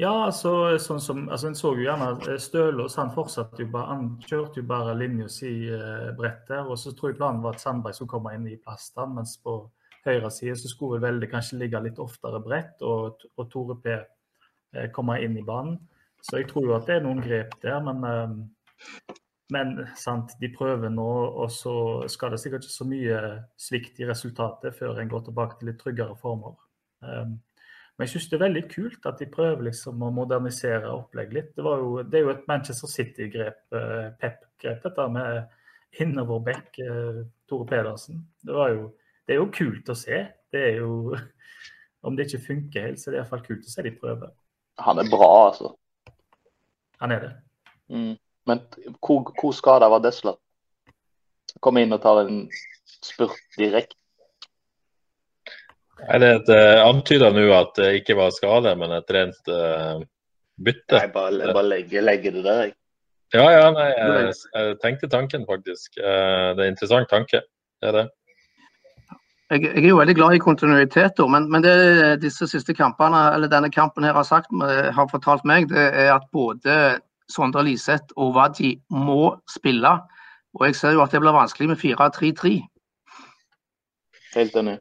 [0.00, 3.92] Ja, altså, sånn som, altså En så jo gjerne eh, Stølås han fortsatte jo bare,
[3.92, 6.64] han kjørte jo bare linja si eh, bredt der.
[6.64, 9.58] og Så tror jeg planen var at Sandberg skulle komme inn i plasten, mens på
[10.06, 13.92] høyre side så skulle vel veldig kanskje ligge litt oftere bredt, og, og Tore P
[13.92, 15.76] eh, komme inn i banen.
[16.22, 19.14] Så jeg tror jo at det er noen grep der, men, eh,
[19.52, 21.10] men sant, de prøver nå,
[21.44, 21.76] og så
[22.08, 23.22] skal det sikkert ikke så mye
[23.60, 26.56] svikt i resultatet før en går tilbake til litt tryggere former.
[27.02, 27.42] Um,
[27.98, 31.50] men jeg syns det er veldig kult at de prøver liksom å modernisere opplegget litt.
[31.56, 37.68] Det, jo, det, er jo et Manchester City-grep, uh, Pep-grep, dette med innoverback uh, Tore
[37.68, 38.24] Pedersen.
[38.40, 38.88] Det, jo,
[39.26, 40.24] det, er jo kult å se.
[40.52, 40.96] Det er jo
[42.02, 44.32] Om det ikke funker helt, så er det iallfall kult å se de prøver.
[44.82, 45.68] Han er bra, altså.
[46.98, 47.28] Han er det.
[47.94, 48.16] Mm.
[48.50, 48.64] Men
[48.98, 50.32] hvor, hvor skada var Desla?
[51.62, 52.48] Komme inn og ta en
[53.06, 54.01] spurt direkte
[56.08, 60.00] er det et uh, antyda nå at det ikke var skade, men et rent uh,
[60.62, 60.98] bytte?
[60.98, 62.74] Nei, bare, bare legger, legge, det der, jeg.
[63.32, 65.94] Ja, ja, nei, jeg, jeg tenkte tanken, faktisk.
[66.00, 67.44] Uh, det er en interessant tanke.
[67.80, 68.08] Det er det.
[69.52, 73.50] Jeg, jeg, er jo veldig glad i kontinuitet, men, men det disse siste kampene, eller
[73.52, 76.76] denne kampen her har, sagt, har fortalt meg, det er at både
[77.30, 79.98] Sondre Liseth og Wadji må spille.
[80.58, 82.56] Og jeg ser jo at det blir vanskelig med 4-3-3.
[84.34, 84.80] Helt enig.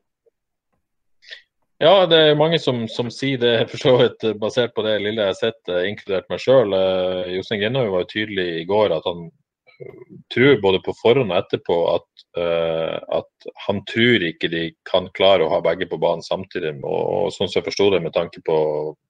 [1.81, 5.23] Ja, det er mange som, som sier det, for så vidt basert på det lille
[5.23, 6.75] jeg har sett, eh, inkludert meg sjøl.
[6.77, 11.33] Eh, Jostein Grinhaug var jo tydelig i går at han eh, tror både på forhånd
[11.33, 12.05] og etterpå at,
[12.37, 16.75] uh, at han tror ikke de kan klare å ha begge på banen samtidig.
[16.85, 18.59] Og, og sånn som jeg forsto det med tanke på,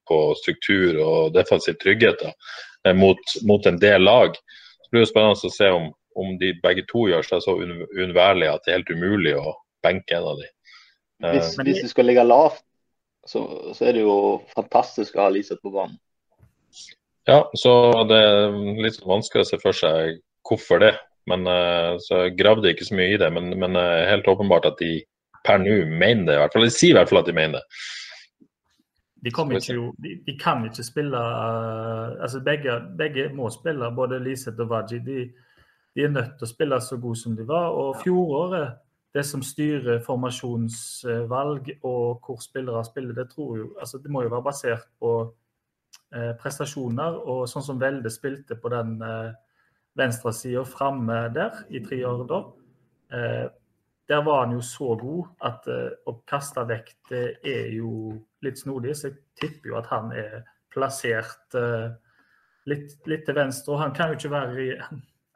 [0.07, 2.31] på, struktur og defensiv trygghet da,
[2.95, 4.39] mot, mot, en del lag,
[4.79, 5.91] så blir det spennende å se om,
[6.23, 10.15] om de begge to gjør seg så unnværlige at det er helt umulig å benke
[10.15, 10.55] en av dem.
[11.21, 12.63] Hvis, uh, hvis, du skal ligge lavt,
[13.27, 13.43] så,
[13.75, 14.15] så, er det jo
[14.55, 15.99] fantastisk å ha Liseth på banen.
[17.29, 17.71] Ja, så
[18.09, 20.95] det er litt vanskelig å se for seg hvorfor det.
[21.29, 23.29] Men uh, så jeg gravde ikke så mye i det.
[23.33, 24.95] Men, men uh, helt åpenbart at de
[25.45, 26.37] per nå mener det.
[26.37, 27.83] I hvert fall, De sier i hvert fall at de mener det.
[29.21, 31.19] De, ikke de, de, kan ikke spille
[32.25, 34.97] altså begge, begge må spille, både Liseth og Waji.
[35.05, 35.27] De,
[35.93, 37.69] de, er nødt til å spille så gode som de var.
[37.69, 38.79] Og fjoråret
[39.11, 44.45] det som styrer formasjonsvalg og hvor spillere spiller, det, jo, altså det må jo være
[44.45, 45.13] basert på
[46.15, 47.17] eh, prestasjoner.
[47.27, 49.33] Og sånn som Velde spilte på den eh,
[49.99, 52.39] venstresida framme der i tre år da,
[53.11, 53.49] eh,
[54.11, 57.91] der var han jo så god at eh, å kaste vekk det er jo
[58.43, 58.95] litt snodig.
[58.97, 60.41] Så jeg tipper jo at han er
[60.73, 61.91] plassert eh,
[62.67, 63.75] litt, litt, til venstre.
[63.75, 64.71] Og han kan jo ikke være i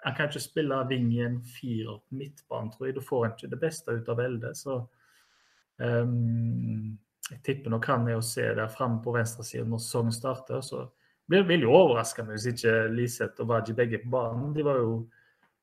[0.05, 2.95] han kan ikke spille wing i en firer på midtbanen, tror jeg.
[2.97, 4.51] Da får han ikke det beste ut av Elde.
[4.53, 4.75] Så
[5.81, 6.91] um,
[7.31, 10.61] jeg tipper nok han er å se der framme på venstresiden når sesongen starter.
[10.61, 10.83] Så
[11.25, 14.53] blir det jo overraskende hvis ikke Liseth og Waji begge på banen.
[14.53, 14.91] De var jo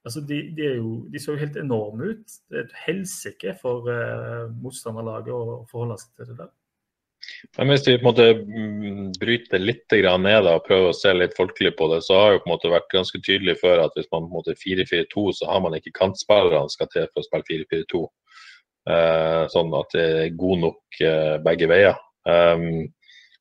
[0.03, 2.39] altså de, de, jo, de så jo helt enorme ut.
[2.51, 6.51] Det er et helsike for uh, motstanderlaget å forholde seg til det der.
[7.59, 11.37] Men hvis vi på en måte mm, bryter litt ned og prøver å se litt
[11.37, 14.09] folkelig på det, så har jo på en måte vært ganske tydelig før at hvis
[14.13, 17.67] man på en måte 4-4-2, så har man ikke kantspillerne skal til for å spille
[17.69, 18.03] 4-4-2.
[18.91, 22.01] Eh, sånn at det er god nok eh, begge veier.
[22.27, 22.89] Um,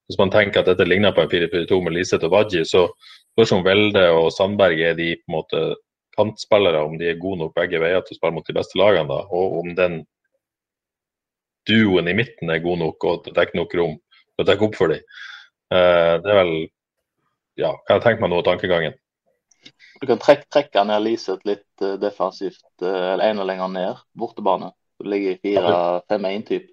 [0.09, 2.87] hvis man tenker at dette ligner på en 4-4-2 med Liseth og Wadji, så
[3.31, 5.61] spørs om Velde og Sandberg er de på en måte
[6.17, 9.07] kantspillere, om de er gode nok begge veier til å spille mot de beste lagene.
[9.07, 10.01] da, og om den
[11.69, 14.77] duoen i midten er god nok og det er nok rom til å dekke opp
[14.79, 15.05] for dem.
[15.71, 16.55] Uh, det er vel
[17.59, 18.93] Ja, kan jeg tenke meg noe av tankegangen.
[20.01, 24.71] Du kan trekke, trekke ned Liseth litt uh, defensivt, uh, eller enda lenger ned, bortebane.
[24.97, 26.71] Du ligger i 4-5-1-type.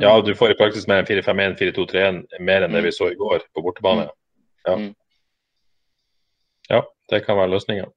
[0.00, 2.96] Ja, du får i praksis mer enn 4-5-1, 4-2-3-1, mer enn det vi mm.
[2.96, 4.06] så i går på bortebane.
[4.06, 4.14] Mm.
[4.64, 4.90] Ja, mm.
[6.70, 7.90] ja det kan være løsninga.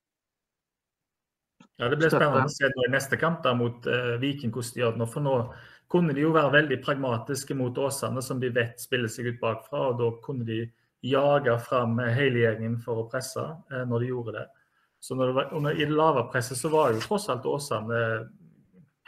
[1.76, 4.82] Ja, Det blir spennende å se i neste kamp da, mot uh, Viking hvordan de
[4.84, 5.08] gjør det nå.
[5.10, 5.38] For nå
[5.92, 9.88] kunne de jo være veldig pragmatiske mot Åsane, som de vet spiller seg ut bakfra.
[9.90, 10.60] og Da kunne de
[11.04, 14.46] jage fram hele gjengen for å presse uh, når de gjorde det.
[15.04, 17.98] Så det var, I det lave presset så var jo tross alt Åsane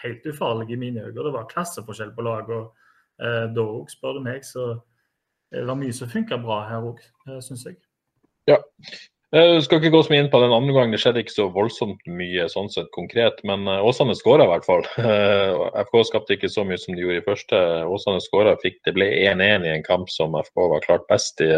[0.03, 1.15] helt ufarlig i mine øyne.
[1.15, 2.73] Det var klasseforskjell på lag og
[3.21, 4.43] uh, da òg, spør du meg.
[4.43, 4.73] Så
[5.53, 6.99] det var mye som funka bra her òg,
[7.45, 7.77] syns jeg.
[8.49, 8.57] Ja.
[9.35, 11.45] Jeg skal ikke gå så mye inn på den andre gangen, det skjedde ikke så
[11.51, 13.41] voldsomt mye sånn sett konkret.
[13.47, 14.85] Men eh, Åsane skåra i hvert fall.
[15.89, 17.59] FK skapte ikke så mye som de gjorde i første.
[17.91, 21.51] Åsane skåra, det ble 1-1 i en kamp som FK var klart best i.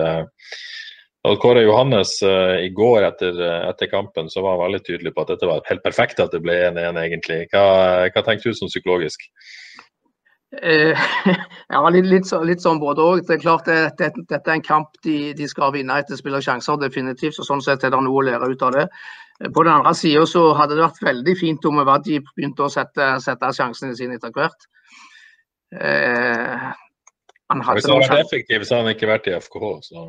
[1.27, 3.37] Og Kåre Johannes i går etter,
[3.67, 6.41] etter, kampen så var han veldig tydelig på at dette var helt perfekt at det
[6.41, 7.39] ble 1-1, egentlig.
[7.51, 7.65] Hva,
[8.09, 9.27] hva tenker du som psykologisk?
[10.51, 10.97] Eh,
[11.69, 13.21] ja, litt, litt, litt sånn både òg.
[13.27, 16.37] Det er klart det, det, dette er en kamp de, de skal vinne etter spill
[16.39, 17.35] og sjanser, definitivt.
[17.35, 18.87] så Sånn sett er det noe å lære ut av det.
[19.41, 22.71] Eh, på den andre sida så hadde det vært veldig fint om Wadji begynte å
[22.71, 24.69] sette, sette sjansene sine etter hvert.
[25.75, 26.69] Eh,
[27.47, 29.67] han Hvis han hadde vært effektiv, så hadde han ikke vært i FKH.
[29.83, 30.07] Så.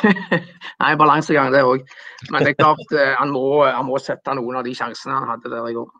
[0.80, 1.84] Nei, balansegang det òg.
[2.30, 5.28] Men det er klart eh, han må, han må, sette noen av de sjansene han
[5.34, 5.90] hadde der i går.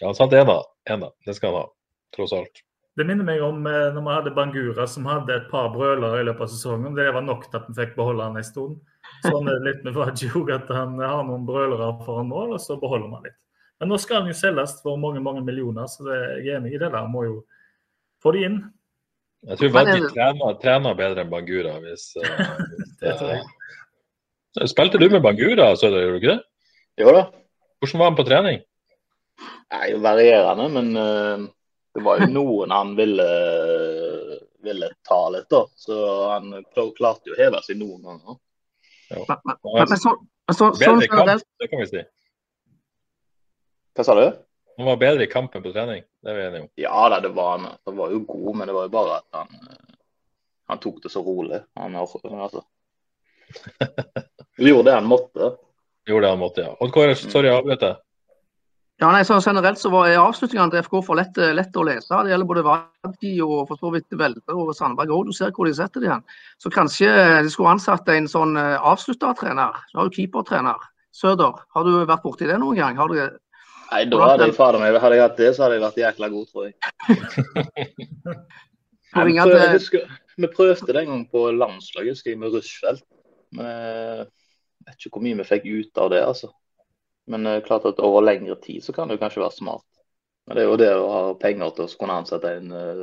[0.00, 0.58] Ja, han det, da.
[0.90, 1.12] En da.
[1.26, 1.68] Det skal han ha
[2.16, 2.64] tross alt.
[2.98, 6.24] Det minner meg om eh, når vi hadde Bangura som hadde et par brølere i
[6.26, 6.96] løpet av sesongen.
[6.98, 8.80] Det var nok til at vi fikk beholde han en stund.
[9.24, 12.78] Sånn er det litt med Vaji at han har noen brølere foran mål, og så
[12.80, 13.38] beholder man litt.
[13.80, 16.74] Men nå skal han jo selges for mange mange millioner, så det er jeg enig
[16.74, 16.90] i det.
[16.92, 17.06] der.
[17.08, 17.36] Må jo
[18.20, 18.58] få de inn.
[19.48, 21.78] Jeg tror Vaji trener, trener, bedre enn Bangura.
[21.80, 24.66] hvis, uh, hvis det, uh...
[24.68, 26.42] Spilte du med Bangura, så gjorde du ikke det?
[27.00, 27.24] Jo da.
[27.80, 28.60] Hvordan var han på trening?
[29.70, 31.48] Nei, Varierende, men uh
[31.94, 33.26] det var jo noen han ville,
[34.62, 35.64] ville ta litt, da.
[35.74, 35.96] Så
[36.30, 38.38] han klarte jo å heve seg noen ganger.
[39.10, 39.24] Ja.
[39.44, 40.14] Men, men, så,
[40.54, 42.04] så, sånn kamp, det kan vi si.
[43.98, 44.26] Hva sa du?
[44.78, 46.68] Han var bedre i kampen på trening, det er vi enige om.
[46.80, 47.66] Ja da, det var han.
[47.84, 49.50] Han var jo god, men det var jo bare at han,
[50.70, 51.58] han tok det så rolig.
[51.76, 52.22] Han, altså.
[54.56, 55.50] gjorde det han måtte.
[56.08, 56.76] Gjorde det han måtte, ja.
[56.78, 57.98] Og Kåre, sorry jeg avbrøt deg.
[59.00, 62.12] Ja, nei, så Generelt så var avslutningene til FK for lett, lett, å lese.
[62.12, 65.30] Det gjelder både Vardi og for så vidt Velde og Sandberg òg.
[65.30, 66.24] Du ser hvor de setter de hen.
[66.60, 67.08] Så kanskje
[67.40, 69.78] de skulle ansatt en sånn eh, avsluttertrener.
[69.88, 70.84] Du har jo keepertrener.
[71.16, 73.00] Søder, har du vært borti det noen gang?
[73.00, 73.16] Har du,
[73.88, 76.30] nei, da hadde jeg fader meg, hadde jeg hatt det, så hadde jeg vært jækla
[76.36, 76.76] god, tror jeg.
[79.16, 83.08] jeg prøvde, husker, vi prøvde det en gang på landslaget, husker jeg, med Rushfeldt.
[83.56, 86.52] Men jeg vet ikke hvor mye vi fikk ut av det, altså.
[87.30, 89.86] Men det er klart at over lengre tid så kan det jo kanskje være smart.
[90.46, 93.02] Men det er jo det å ha penger til å kunne ansette en, eh,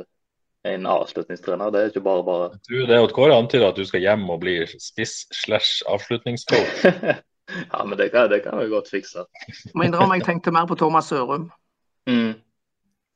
[0.68, 1.72] en avslutningstrener.
[1.72, 2.50] Det er ikke bare bare.
[2.68, 5.80] Du, det er jo et Kåre antyder at du skal hjem og bli spiss slash
[5.88, 6.84] avslutningscoach.
[7.72, 9.24] ja, men det kan, det kan vi godt fikse.
[9.72, 11.48] Må innrømme jeg tenkte mer på Thomas Sørum.
[12.10, 12.36] Mm.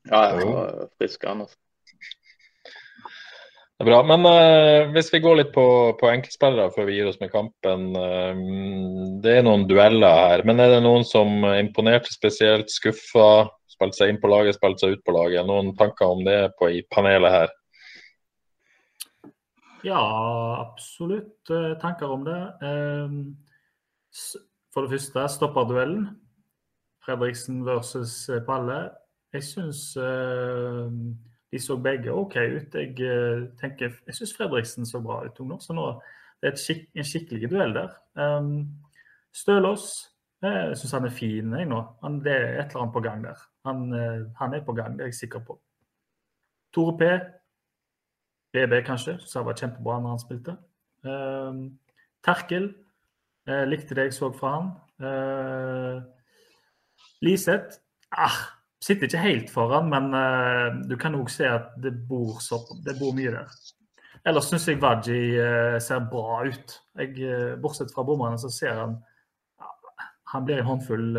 [0.09, 1.45] Ja, jeg var frisk han.
[3.83, 4.03] Det er bra.
[4.07, 5.63] Men uh, hvis vi går litt på,
[5.99, 7.89] på enkeltspillere før vi gir oss med kampen.
[7.91, 10.43] Uh, det er noen dueller her.
[10.47, 13.49] Men er det noen som imponerte spesielt, skuffa?
[13.67, 15.43] Spilte seg inn på laget, spilte seg ut på laget.
[15.49, 17.51] Noen tanker om det på, i panelet her?
[19.83, 19.99] Ja,
[20.61, 22.39] absolutt uh, tanker om det.
[24.71, 26.07] for det første, stopperduellen.
[27.03, 28.15] Fredriksen versus
[28.47, 28.79] Palle.
[29.35, 29.89] Jeg syns
[31.53, 32.75] de så begge OK ut.
[32.75, 35.59] Jeg uh, tenker, jeg syns Fredriksen så bra ut nå.
[35.61, 35.91] Så nå
[36.43, 37.93] det er skik en skikkelig duell der.
[38.19, 38.65] Um,
[39.33, 39.85] Stølås
[40.43, 41.79] eh, jeg syns han er fin jeg nå.
[42.01, 43.45] Han, det er et eller annet på gang der.
[43.69, 45.55] Han, uh, han, er på gang, det er jeg sikker på.
[46.73, 47.11] Tore P.
[48.53, 50.57] BB kanskje, så han var kjempebra når han spilte.
[51.07, 51.61] Um,
[52.25, 52.73] Terkel.
[53.47, 54.67] Jeg likte det jeg så fra han.
[55.03, 56.03] Uh,
[57.21, 57.79] Liseth.
[58.11, 58.52] Ah,
[58.83, 62.97] sitter ikke helt foran, men uh, du kan òg se at det bor, så, det
[62.99, 63.55] bor mye der.
[64.27, 66.77] Ellers syns jeg Waji uh, ser bra ut.
[66.99, 69.01] Jeg, uh, bortsett fra bommene, så ser han
[70.33, 71.17] Han blir en håndfull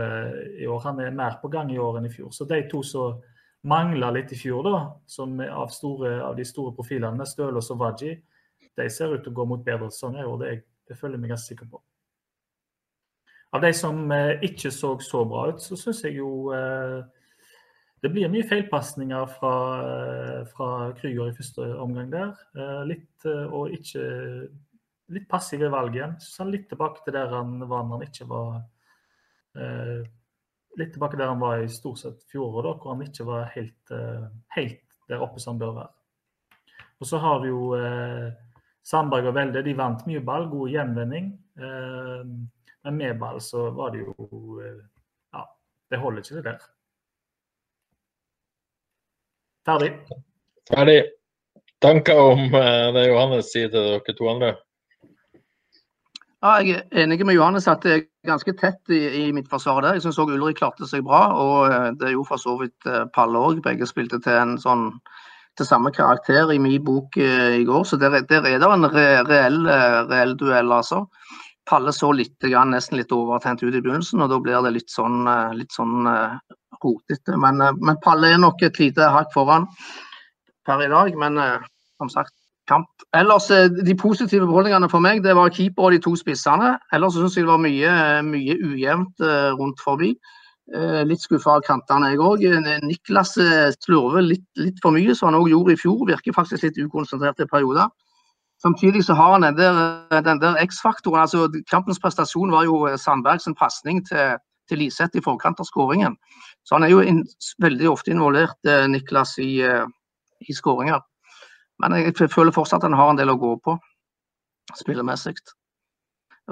[0.58, 0.80] i år.
[0.82, 2.32] Han er mer på gang i år enn i fjor.
[2.34, 3.20] Så de to som
[3.62, 8.16] mangla litt i fjor, da, som av, store, av de store profilene, Stølås og Waji,
[8.74, 10.40] de ser ut til å gå mot bedre sesonger i år.
[10.40, 10.50] Det,
[10.90, 11.82] det føler jeg meg ganske sikker på.
[13.54, 14.02] Av de som
[14.50, 16.50] ikke så så bra ut, så syns jeg jo
[18.04, 19.54] det blir mye feilpasninger fra,
[20.50, 22.34] fra Krüger i første omgang der.
[22.52, 24.02] Eh, litt, eh, og ikke,
[25.16, 26.18] litt passive valg igjen.
[26.20, 28.52] Så litt tilbake til der han var når han ikke var
[29.56, 30.04] eh,
[30.74, 33.92] Litt tilbake der han var i stort sett fjoråret, hvor han ikke var helt,
[34.56, 36.80] helt, der oppe som han bør være.
[36.98, 37.68] Og så har vi jo
[38.82, 41.30] Sandberg og Velde, de vant mye ball, god gjenvinning.
[41.54, 44.58] men med ball så var det jo
[45.30, 45.46] Ja,
[45.94, 46.66] det holder ikke det der.
[49.64, 49.90] Ferdig.
[50.68, 51.00] Ferdig.
[51.84, 54.54] Tanker om eh, det Johannes sier til dere to andre?
[56.44, 59.80] Ja, jeg er enig med Johannes at det er ganske tett i, i mitt forsvar
[59.80, 59.96] der.
[59.96, 61.26] Jeg syns òg Ulrik klarte seg bra.
[61.40, 63.62] Og eh, det er jo for så vidt eh, Palle òg.
[63.64, 64.90] Begge spilte til en sånn
[65.54, 67.84] til samme karakter i min bok i går.
[67.86, 69.60] Så der, der er det en reell,
[70.10, 71.04] reell duell, altså.
[71.64, 72.36] Palle så litt,
[72.68, 75.24] nesten litt overtent ut i begynnelsen, og da blir det litt sånn,
[75.56, 76.04] litt sånn
[76.82, 77.38] rotete.
[77.40, 79.64] Men, men, Palle er nok et lite hakk foran
[80.68, 81.16] per i dag.
[81.16, 81.40] Men
[81.96, 82.34] som sagt,
[82.68, 82.88] kamp.
[83.16, 86.74] Ellers, De positive beholdningene for meg det var keeper og de to spissene.
[86.92, 87.98] Ellers syns jeg det var mye,
[88.28, 89.24] mye ujevnt
[89.58, 90.14] rundt forbi.
[91.04, 92.44] Litt skuffa av kantene, jeg òg.
[92.84, 93.36] Niklas
[93.80, 96.06] slurver litt, litt, for mye, som han òg gjorde i fjor.
[96.08, 97.92] Virker faktisk litt ukonsentrert i perioder.
[98.64, 101.20] Samtidig så har han den der, der X-faktoren.
[101.20, 104.38] altså Kampens prestasjon var jo Sandbergs pasning til,
[104.68, 106.16] til Liseth i forkant av skåringen.
[106.64, 107.26] Så han er jo in,
[107.60, 109.84] veldig ofte involvert, eh, Niklas, i, eh,
[110.48, 111.02] i skåringer.
[111.82, 113.76] Men jeg, jeg, føler fortsatt at han har en del å gå på
[114.80, 115.36] spillemessig.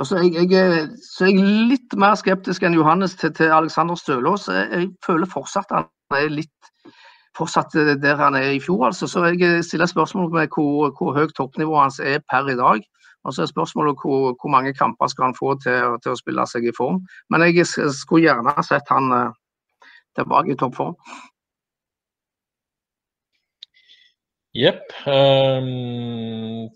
[0.03, 1.41] Så jeg, jeg, så er
[1.73, 4.51] litt mer skeptisk enn Johannes til, til Alexander Stølås.
[4.53, 6.73] Jeg, jeg føler fortsatt at han er litt
[7.37, 8.87] fortsatt eh, der han er i fjor.
[8.87, 9.07] altså.
[9.07, 12.85] Så jeg eh, stiller spørsmål med hvor, hvor høyt toppnivået hans er per i dag.
[13.25, 16.47] Og så er spørsmålet hvor, hvor mange kamper skal han få til, til, å spille
[16.51, 17.03] seg i form.
[17.31, 19.35] Men jeg skulle gjerne sett han uh,
[20.19, 20.97] tilbake i toppform.
[24.59, 24.91] Jepp.
[25.07, 26.67] Um,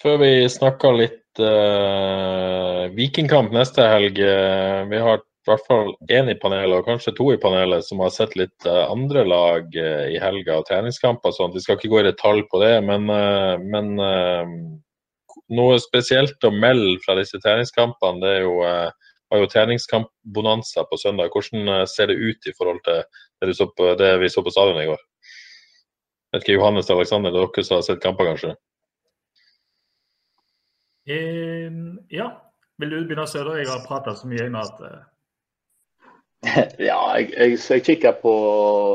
[0.00, 4.22] før vi snakker litt uh, Vikingkamp neste helg.
[4.22, 8.00] Uh, vi har i hvert fall én i panelet, og kanskje to i panelet, som
[8.02, 11.34] har sett litt uh, andre lag uh, i helga og treningskamper.
[11.36, 11.54] sånn.
[11.54, 13.92] Vi skal ikke gå i detalj på det, men, uh, men
[15.54, 18.58] noe spesielt å melde fra disse treningskampene, det er jo,
[19.30, 21.30] var jo treningskampbonanza på søndag.
[21.30, 23.04] Hvordan ser det ut i forhold til
[23.46, 25.02] det, på, det vi så på stadion i går?
[26.34, 28.56] Vet ikke, Johannes og Aleksander, dere som har sett kamper, kanskje?
[31.06, 32.32] Um, ja.
[32.82, 33.60] Vil du begynne, Søder?
[33.60, 34.82] Jeg har prata så mye nå at
[36.88, 38.32] Ja, jeg, jeg, jeg kikka på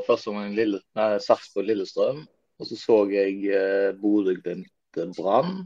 [0.08, 2.24] første omgang Lille, Sarpsborg-Lillestrøm.
[2.62, 5.64] Og så så jeg eh, Bodø-Glimt-Brann.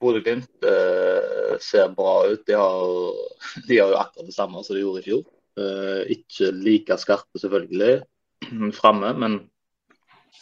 [0.00, 2.42] Bodø-Glimt eh, ser bra ut.
[2.46, 2.84] De har,
[3.68, 5.24] de har, jo akkurat det samme som de gjorde i fjor.
[5.64, 8.02] Eh, ikke like skarpe, selvfølgelig,
[8.80, 9.38] framme, men,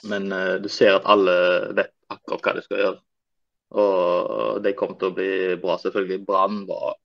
[0.08, 1.36] men eh, du ser at alle
[1.78, 3.00] vet akkurat hva de skal gjøre.
[3.82, 5.32] Og de kommer til å bli
[5.62, 6.24] bra, selvfølgelig.
[6.26, 6.98] Brann var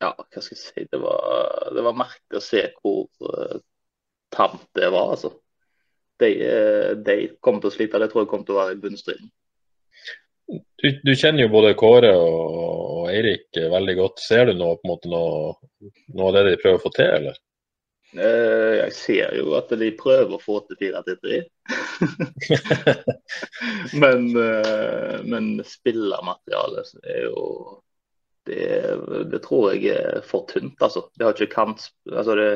[0.00, 3.58] ja, hva skal jeg si, det var, det var merkelig å se hvor uh,
[4.32, 5.16] tamt det var.
[5.16, 5.34] altså.
[6.20, 8.00] De, uh, de kommer til å slite.
[8.00, 9.28] Det tror jeg kommer til å være i bunnstriden.
[10.50, 14.24] Du, du, kjenner jo både Kåre og, og Eirik veldig godt.
[14.24, 15.52] Ser du noe, på en måte, noe,
[16.16, 17.38] noe av det de prøver å få til, eller?
[18.10, 21.36] Uh, jeg ser jo at de prøver å få til 4 til 3.
[24.02, 27.44] men, uh, men spillermaterialet er jo
[28.50, 30.76] det, det, tror jeg er for tynt.
[30.80, 31.06] altså.
[31.14, 31.86] Det har ikke kant...
[32.10, 32.48] Altså det,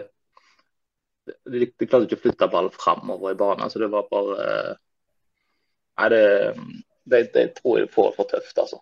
[1.25, 3.71] de, de klarte ikke å flytte ballen framover i banen.
[3.71, 4.49] så Det var bare
[5.95, 6.25] Nei, det,
[7.07, 8.81] det, det tror jeg er for, tøft, altså.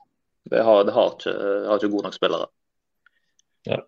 [0.48, 1.34] Det har, det har, ikke,
[1.68, 2.48] har ikke gode nok spillere.
[3.68, 3.78] Ja.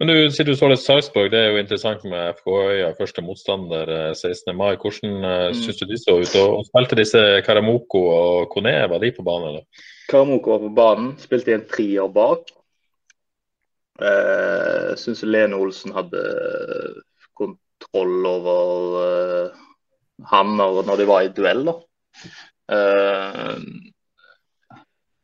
[0.00, 3.22] Men du sier du så litt Sarpsborg, det er jo interessant med FK Øya, første
[3.22, 4.50] motstander 16.
[4.50, 4.72] Eh, mai.
[4.80, 5.60] Hvordan uh, mm.
[5.60, 6.38] syns du de så ut?
[6.40, 9.52] Og spilte disse Karamoko og Kone, var de på banen?
[9.52, 9.86] eller?
[10.10, 12.50] Karamoko var på banen, spilte i en trier bak.
[14.00, 16.20] Jeg uh, syns Lene Olsen hadde
[17.36, 19.58] kontroll over uh,
[20.30, 21.66] han når, de var i duell.
[21.68, 21.74] da.
[22.72, 23.60] Uh,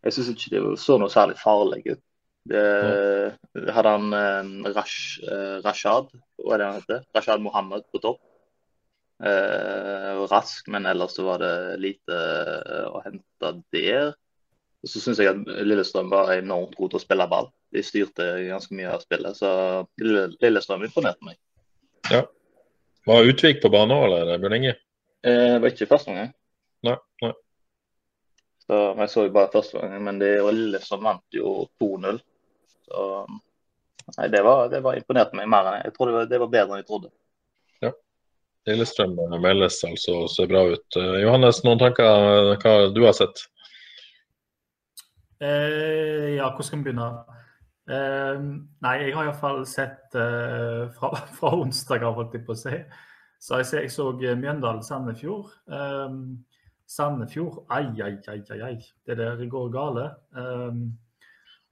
[0.05, 2.03] jeg syns ikke det så noe særlig farlig ut.
[2.47, 2.63] Det,
[3.75, 5.17] hadde han Rash,
[5.65, 7.01] Rashad, hva er det han heter?
[7.17, 8.21] Rashad Mohammed på topp.
[10.31, 12.21] rask, men ellers så var det lite
[12.87, 14.15] å hente der.
[14.85, 17.49] Og så syns jeg at Lillestrøm var enormt god til å spille ball.
[17.75, 19.51] De styrte ganske mye av spillet, så
[19.99, 21.39] Lillestrøm imponerte meg.
[22.13, 22.23] Ja.
[23.07, 24.77] Var Utvik på banen eller Bjørn Inge?
[25.27, 26.31] Det var ikke første omgang.
[26.87, 27.33] Nei, nei.
[28.67, 32.19] Så Jeg så jo bare første gang, men det, var Lillestrøm vant jo 2-0.
[32.87, 33.03] Så
[34.17, 35.91] nei, det var, det var imponerte meg mer enn jeg.
[35.91, 37.13] jeg trodde det var, det var bedre enn jeg trodde.
[37.85, 37.93] Ja.
[38.71, 40.87] Lillestrøm meldes altså ser bra ut.
[40.99, 43.47] Uh, Johannes, noen tanker hva du har sett?
[45.41, 47.07] Eh, ja, hvor skal vi begynne?
[47.93, 48.39] Eh,
[48.83, 52.77] nei, jeg har iallfall sett eh, fra, fra onsdag, holdt jeg på å si.
[53.43, 55.51] Så jeg, jeg så Mjøndalen-Sandefjord.
[56.89, 58.77] Sandefjord, ai, ai, ai, ai.
[59.05, 60.07] Det der går gale.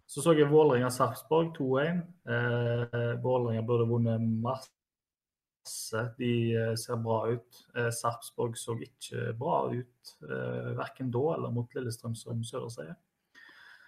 [0.06, 2.02] Så så jeg Vålerenga-Sarpsborg 2-1.
[2.28, 6.04] Eh, Vålerenga burde vunnet masse.
[6.18, 6.34] De
[6.76, 7.62] ser bra ut.
[7.96, 12.94] Sarpsborg så ikke bra ut eh, verken da eller mot Lillestrøm, som Søder sier.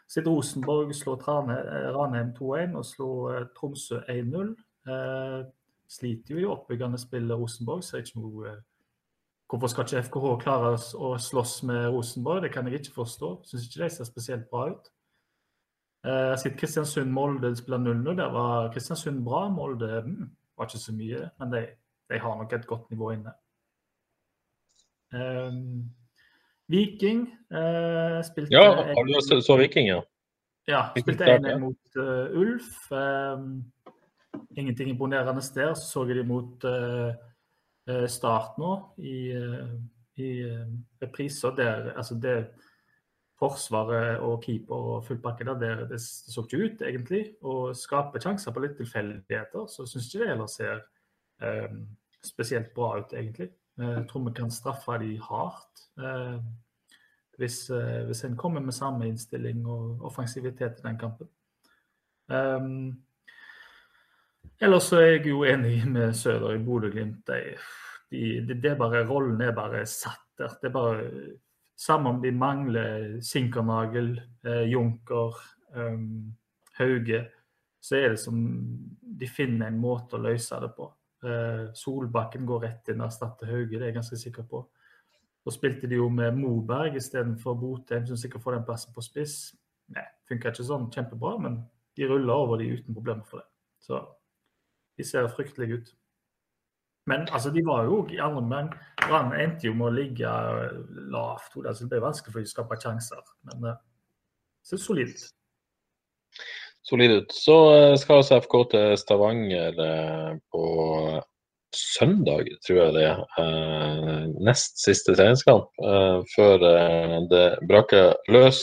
[0.09, 4.55] Siden Rosenborg slår eh, Ranheim 2-1 og slår eh, Tromsø 1-0.
[4.89, 5.41] Eh,
[5.89, 8.65] sliter jo i oppbyggende spill Rosenborg, så ikke noe eh,
[9.47, 12.41] Hvorfor skal ikke FKH klare å slåss med Rosenborg?
[12.43, 13.29] Det kan jeg ikke forstå.
[13.47, 14.89] Syns ikke de ser spesielt bra ut.
[16.07, 18.17] Eh, sett Kristiansund-Molde spille 0-0.
[18.19, 19.45] Der var Kristiansund bra.
[19.49, 21.63] Molde mm, var ikke så mye, men de,
[22.11, 23.37] de har nok et godt nivå inne.
[25.15, 25.95] Um,
[26.73, 30.03] Viking eh, spilte Ja, har du så, så Viking, ja?
[30.67, 32.73] Ja, spilte 1-1 mot uh, Ulf.
[32.91, 33.65] Um,
[34.59, 35.75] ingenting imponerende der.
[35.75, 37.15] Så så jeg de mot uh,
[38.11, 39.31] Start nå i,
[40.19, 40.31] i
[40.99, 41.55] repriser.
[41.55, 42.49] Der, altså det
[43.39, 47.23] forsvaret og keeper og fullpakke der, det, det, så ikke ut, egentlig.
[47.45, 50.81] Og skaper sjanser på litt tilfeldigheter, så syns ikke det heller ser
[51.45, 51.77] eh,
[52.25, 53.51] spesielt bra ut, egentlig.
[53.81, 55.89] Eh, jeg tror vi kan straffe de hardt.
[55.99, 56.39] Eh,
[57.39, 61.29] hvis, eh, hvis en kommer med samme innstilling og offensivitet i den kampen.
[62.29, 63.03] Um,
[64.61, 67.27] ellers er jeg jo enig med Søder i Bodø-Glimt.
[67.27, 67.57] De,
[68.11, 68.75] de, de,
[69.07, 70.57] rollen er bare satt der.
[70.63, 71.11] Det er bare
[71.77, 75.37] samme om de mangler Sinkernagel, eh, Junker,
[75.77, 76.37] um,
[76.79, 77.27] Hauge,
[77.81, 78.37] så er det som
[79.01, 80.89] de finner en måte å løse det på.
[81.27, 84.63] Eh, Solbakken går rett inn og erstatter Hauge, det er jeg ganske sikker på.
[85.47, 89.37] Så spilte de jo med Moberg istedenfor Botheim, som sikkert får den plassen på spiss.
[89.95, 91.61] Nei, funka ikke sånn kjempebra, men
[91.97, 93.49] de ruller over de uten problemer for det.
[93.87, 94.01] Så
[94.99, 95.95] de ser fryktelige ut.
[97.07, 98.73] Men altså, de var jo i andre omgang
[99.05, 100.31] Brann endte jo med å ligge
[101.13, 101.55] lavt.
[101.63, 103.23] Altså, det ble vanskelig for dem å skape sjanser.
[103.47, 103.75] Men det
[104.67, 105.27] ser solid ut.
[106.89, 107.33] Solid ut.
[107.33, 110.67] Så eh, skal altså FK til Stavanger eh, på
[111.75, 113.25] søndag, tror jeg det er.
[113.43, 115.67] Eh, nest siste treningskamp
[116.35, 116.63] før
[117.31, 118.63] det braker løs.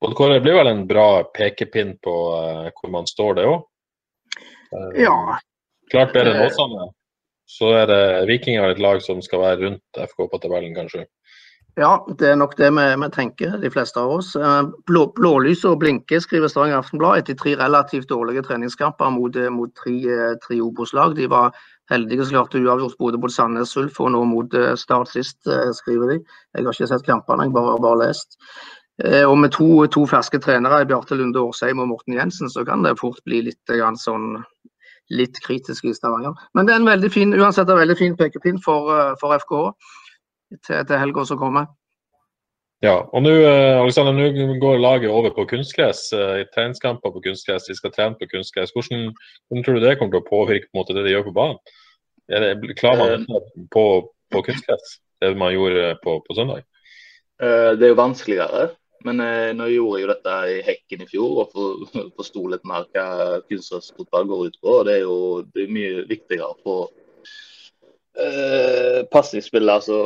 [0.00, 2.16] Det blir vel en bra pekepinn på
[2.74, 3.62] hvor man står, det òg?
[4.98, 5.14] Ja,
[5.90, 6.90] Klart bedre enn Åsane.
[7.50, 11.06] Så er det Vikinger et lag som skal være rundt FK på tabellen, kanskje.
[11.78, 14.32] Ja, det er nok det vi, vi tenker, de fleste av oss.
[14.34, 19.70] Eh, blå, og blinke, skriver Stavanger Aftenblad, etter tre relativt dårlige treningskamper mot, eh, mot
[19.78, 21.14] tre, eh, tre Obos-lag.
[21.14, 21.54] De var
[21.90, 25.38] heldige som klarte uavgjort både mot Sandnes Ulf og nå mot Start sist,
[25.78, 26.18] skriver de.
[26.54, 28.38] Jeg har ikke sett kampene, jeg bare bare lest.
[29.26, 32.98] Og med to, to ferske trenere, Bjarte Lunde Årsheim og Morten Jensen, så kan det
[33.00, 34.44] fort bli litt sånn
[35.10, 36.34] litt kritisk i Stavanger.
[36.54, 39.72] Men det er en veldig fin, uansett en veldig fin pekepinn for, for FKH
[40.58, 41.70] til, til helga som kommer.
[42.80, 46.06] Ja, og nå Alexander, nå går laget over på kunstgress.
[46.16, 48.72] i treningskamper på kunstgress, de skal trene på kunstgress.
[48.72, 49.10] Hvordan,
[49.48, 51.60] hvordan, tror du det kommer til å påvirke på måte, det de gjør på banen?
[52.30, 53.84] Er det, klarer man dette på,
[54.32, 56.64] på kunstgress, det man gjorde på, på søndag?
[57.76, 58.70] det er jo vanskeligere.
[59.06, 61.54] Men eh, nå gjorde jeg jo dette i hekken i fjor og
[62.18, 64.74] forsto litt mer hva kunstgressfotball går ut på.
[64.74, 65.20] og Det er jo
[65.54, 66.90] det er mye viktigere for
[68.20, 70.00] eh, som Altså,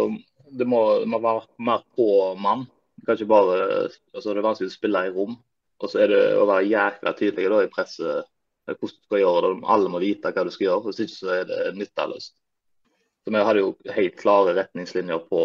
[0.59, 0.81] det må,
[1.11, 2.07] må, være mer på
[2.41, 2.67] mann.
[3.05, 5.35] Det, bare, altså, det er vanskelig å spille i rom.
[5.83, 8.31] Og så er det å være jækla tydelig da, i presset
[8.65, 9.67] hvordan du skal gjøre det.
[9.75, 12.37] Alle må vite hva du skal gjøre, hvis ikke så er det nytteløst.
[13.25, 15.43] Så Vi hadde jo helt klare retningslinjer på,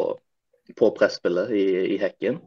[0.80, 2.40] på presspillet i, i hekken.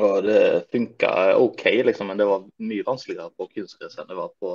[0.00, 4.32] Og det funka OK, liksom, men det var mye vanskeligere på kunstgress enn det var
[4.42, 4.54] på,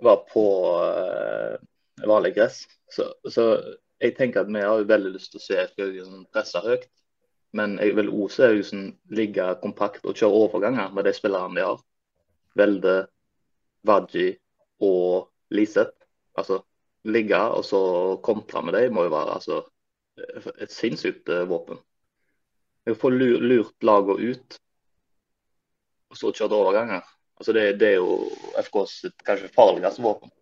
[0.00, 0.44] var på
[0.80, 1.58] uh,
[2.08, 2.62] vanlig gress.
[2.90, 3.50] Så, så,
[4.00, 6.86] jeg tenker at vi har veldig lyst til å se Haugesund presse høyt.
[7.56, 11.66] Men jeg vil òg se Haugesund ligge kompakt og kjøre overganger med de spillerne de
[11.66, 11.82] har.
[12.56, 12.96] Velde,
[13.86, 14.32] Vaji
[14.86, 15.96] og Liseth.
[16.38, 16.62] Altså
[17.04, 17.82] ligge og så
[18.24, 19.62] kontre med dem må jo være altså,
[20.60, 21.80] et sinnssykt uh, våpen.
[22.88, 24.60] Jeg får lurt lagene ut,
[26.10, 27.04] og så kjørt overganger.
[27.40, 28.30] Altså det, det, er jo
[28.60, 28.94] FKs
[29.24, 30.32] kanskje farligste våpen.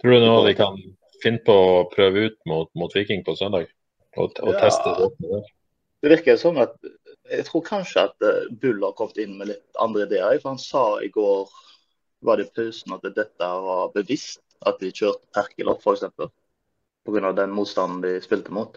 [0.00, 0.78] Tror du nå vi kan
[1.22, 3.70] finne på å prøve ut mot, mot Viking på søndag?
[4.18, 5.40] Og, og ja, teste det?
[6.00, 6.74] Det virker som at
[7.30, 10.38] Jeg tror kanskje at eh, Bull har kommet inn med litt andre ideer.
[10.40, 11.50] For han sa i går
[12.26, 16.08] var det i pausen at dette var bevisst at de kjørte Perkel opp, f.eks.
[17.06, 17.32] Pga.
[17.32, 18.74] den motstanden de spilte mot.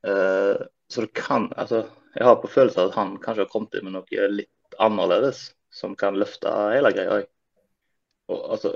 [0.00, 0.56] Uh,
[0.88, 1.84] så det kan altså,
[2.16, 5.92] Jeg har på følelsen at han kanskje har kommet inn med noe litt annerledes som
[5.98, 7.20] kan løfte hele greia.
[8.30, 8.70] Altså,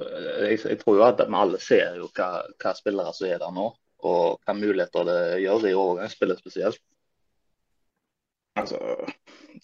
[0.45, 2.29] jeg, jeg, tror jo at vi alle ser jo hva,
[2.63, 3.69] hva spillere som er der nå,
[4.05, 6.83] og hva muligheter det gjør i overgangsspillet spesielt.
[8.59, 8.79] Altså,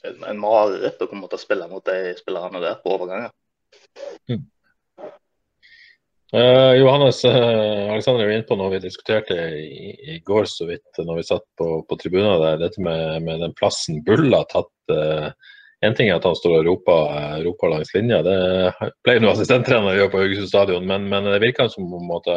[0.02, 3.30] en, en mareritt å komme til å spille mot de spillerne der på overganger.
[4.30, 4.48] Mm.
[6.30, 11.00] Uh, Johannes uh, Alexander er inne på noe vi diskuterte i, i, går så vidt
[11.02, 12.60] når vi satt på, på tribunen der.
[12.60, 14.74] Dette med, med, den plassen Bull har tatt.
[14.90, 15.30] Uh,
[15.86, 18.36] en ting er at han står og roper, roper langs linja, det
[19.04, 22.36] pleier nå assistenttrener å gjøre på Haugesund stadion, men, men, det virker som om måte,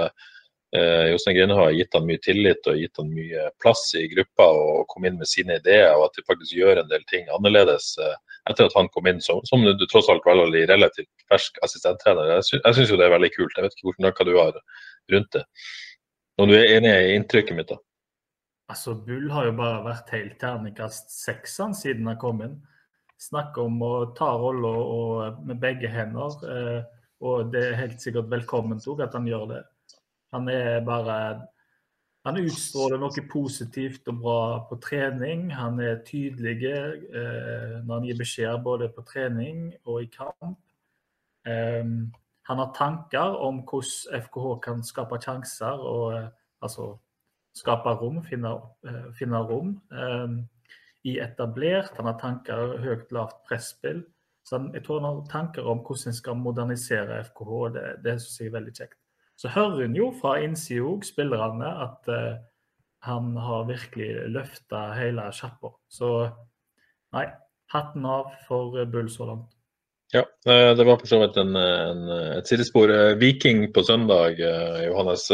[0.76, 4.48] eh, Jostein Grine har gitt han mye tillit og gitt han mye plass i gruppa
[4.48, 7.94] og kom inn med sine ideer, og at de faktisk gjør en del ting annerledes
[8.00, 8.16] eh,
[8.50, 12.38] etter at han kom inn som, som du tross alt veldig relativt fersk assistenttrener.
[12.38, 13.56] Jeg syns jo det er veldig kult.
[13.56, 14.58] Jeg vet ikke hvordan hva du har
[15.14, 15.44] rundt det.
[16.42, 17.80] Om du er enig i inntrykket mitt, da?
[18.72, 22.62] Altså, Bull har jo bare vært helt terningkast seks siden han kom inn.
[23.24, 26.36] Snakker om å ta rolla med begge hender.
[26.44, 26.82] Eh,
[27.24, 29.64] og det er helt sikkert velkomment òg at han gjør det.
[30.36, 31.18] Han er bare
[32.24, 35.50] Han utstråler noe positivt og bra på trening.
[35.52, 40.56] Han er tydelig eh, når han gir beskjed både på trening og i kamp.
[41.44, 41.84] Eh,
[42.48, 46.16] han har tanker om hvordan FKH kan skape sjanser og
[46.64, 46.94] altså
[47.60, 48.56] skape rom, finne,
[49.20, 49.76] finne rom.
[51.04, 51.96] I etablert.
[51.98, 54.04] Han har tanker høyt, lavt presspill.
[54.48, 57.52] Så jeg tror han har tanker om hvordan en skal modernisere FKH.
[57.76, 59.00] Det, det syns jeg er veldig kjekt.
[59.40, 62.42] Så hører en jo fra innsida òg, spillerne, at uh,
[63.08, 65.74] han har virkelig løfta hele sjappa.
[65.92, 66.12] Så
[67.16, 67.26] nei,
[67.74, 69.50] hatten av for Bull så langt.
[70.14, 72.04] Ja, eh, det var for så vidt en, en,
[72.38, 72.92] et sidespor.
[72.94, 74.38] Eh, Viking på søndag,
[74.86, 75.26] Johannes.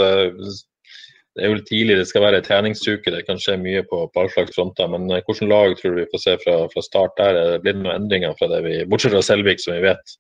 [1.40, 4.32] Det er jo tidlig, det skal være treningsuke, det kan skje mye på, på all
[4.34, 4.90] slags fronter.
[4.92, 7.38] Men hvilket lag tror du vi får se fra, fra start der?
[7.40, 10.18] Er det blitt noen endringer fra det vi, bortsett fra Selvik, som vi vet,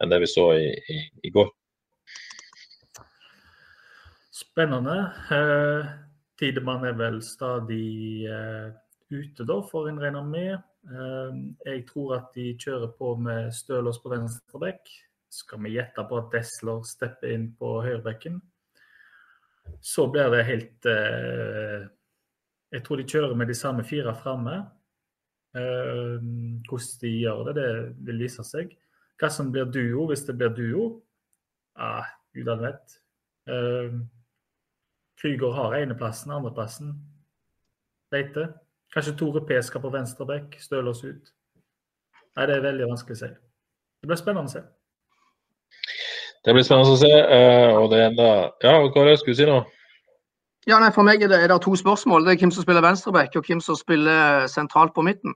[0.00, 0.96] enn det vi så i, i,
[1.28, 1.50] i går?
[4.32, 4.96] Spennende.
[5.36, 5.90] Eh,
[6.40, 8.72] Tidemann er vel stadig eh,
[9.12, 10.54] ute, da, får en regne med.
[10.88, 11.36] Eh,
[11.68, 14.88] jeg tror at de kjører på med Stølås på venstre bekk.
[15.32, 18.40] Skal vi gjette på at Desler stepper inn på høyrebekken?
[19.82, 21.88] Så blir det helt eh,
[22.72, 24.54] Jeg tror de kjører med de samme fire framme.
[25.56, 26.16] Eh,
[26.68, 28.72] hvordan de gjør det, det vil vise seg.
[29.20, 30.86] Hva som blir duo, hvis det blir duo,
[31.76, 32.96] ah, gudene vet.
[33.52, 33.98] Eh,
[35.20, 36.96] Krüger har eneplassen, andreplassen.
[38.12, 38.48] Leite.
[38.92, 41.30] Kanskje Tore P skal på venstre bekk, støle oss ut.
[42.36, 43.28] Nei, det er veldig vanskelig å si.
[44.02, 44.62] Det blir spennende å se.
[46.42, 47.10] Det blir spennende å se.
[47.10, 48.28] Eh, og det enda
[48.64, 49.62] Ja, Kåre, skulle du si noe?
[50.66, 52.26] Ja, nei, For meg er det, er det to spørsmål.
[52.26, 55.34] Det er hvem som spiller venstreback, og hvem som spiller sentralt på midten.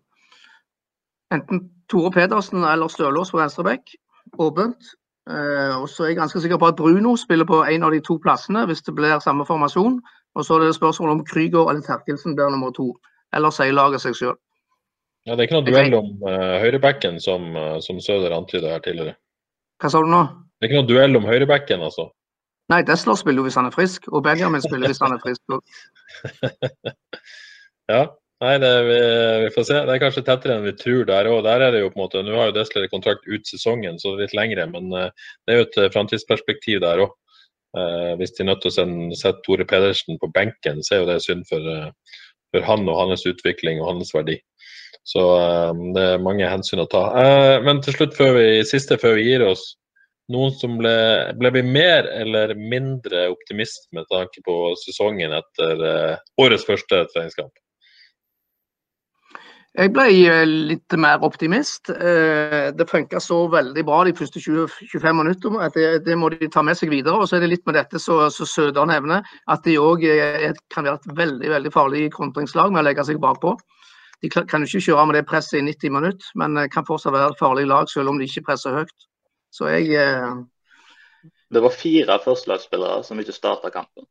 [1.34, 3.94] Enten Tore Pedersen eller Stølås på venstreback.
[4.38, 4.94] Åpent.
[5.26, 7.98] Uh, og så er jeg ganske sikker på at Bruno spiller på en av de
[7.98, 9.98] to plassene hvis det blir samme formasjon.
[10.38, 12.92] Og så er det spørsmål om Krüger eller Terkelsen blir nummer to.
[13.34, 14.38] Eller sier laget seg selv.
[15.26, 18.84] Ja, Det er ikke noe duell om uh, høyrebacken som, uh, som Søder antyda her
[18.84, 19.18] tidligere?
[19.82, 20.22] Hva sa du nå?
[20.56, 22.10] Det er ikke noen duell om høyrebacken, altså?
[22.72, 25.42] Nei, Desler spiller jo hvis han er frisk, og Benjamin spiller hvis han er frisk.
[27.92, 28.06] ja,
[28.44, 28.96] Nei, det, vi,
[29.46, 29.76] vi, får se.
[29.88, 31.38] Det er kanskje tettere enn vi tror der òg.
[31.46, 34.12] Der er det jo på en måte, Nå har jo Desler kontrakt ut sesongen, så
[34.12, 34.66] det er litt lengre.
[34.74, 37.14] Men uh, det er jo et uh, framtidsperspektiv der òg.
[37.76, 38.84] Eh, hvis de er nødt til å
[39.18, 41.66] sette Tore Pedersen på benken, så er jo det synd for,
[42.54, 44.38] for han og hans utvikling og hans verdi.
[45.04, 45.20] Så
[45.92, 47.02] det er mange hensyn å ta.
[47.66, 49.66] men til slutt, før vi, siste før vi gir oss.
[50.34, 50.96] Noen som ble,
[51.38, 55.84] ble mer eller mindre optimist med tanke på sesongen etter
[56.42, 57.54] årets første treningskamp?
[59.76, 61.90] Jeg ble eh, litt mer optimist.
[61.92, 66.48] Eh, det funka så veldig bra de første 20-25 minuttene at det, det, må de
[66.52, 67.18] ta med seg videre.
[67.20, 70.06] Og så er det litt med dette så, så Søderen nevner, at de òg
[70.72, 73.52] kan være et veldig veldig farlig kontringslag med å legge seg bakpå.
[74.24, 77.34] De kan jo ikke kjøre med det presset i 90 minutter, men kan fortsatt være
[77.34, 78.96] et farlig lag selv om de ikke presser høyt.
[79.56, 79.88] Så jeg
[81.48, 84.04] Det var fire førstelagsspillere som ikke starta kampen.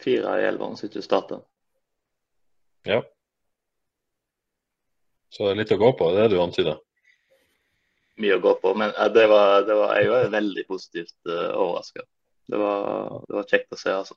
[0.00, 1.40] Fire i elveren som ikke starta.
[2.88, 3.02] Ja.
[5.30, 6.78] Så det er litt å gå på, det er det du antyder?
[8.20, 11.52] Mye å gå på, men det var, det var, jeg var veldig positivt uh, eh,
[11.54, 12.02] overraska.
[12.50, 14.16] Det, det, var kjekt å se, altså.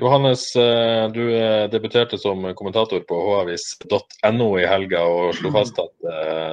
[0.00, 6.06] Johannes, eh, du eh, debuterte som kommentator på havis.no i helga og slo fast at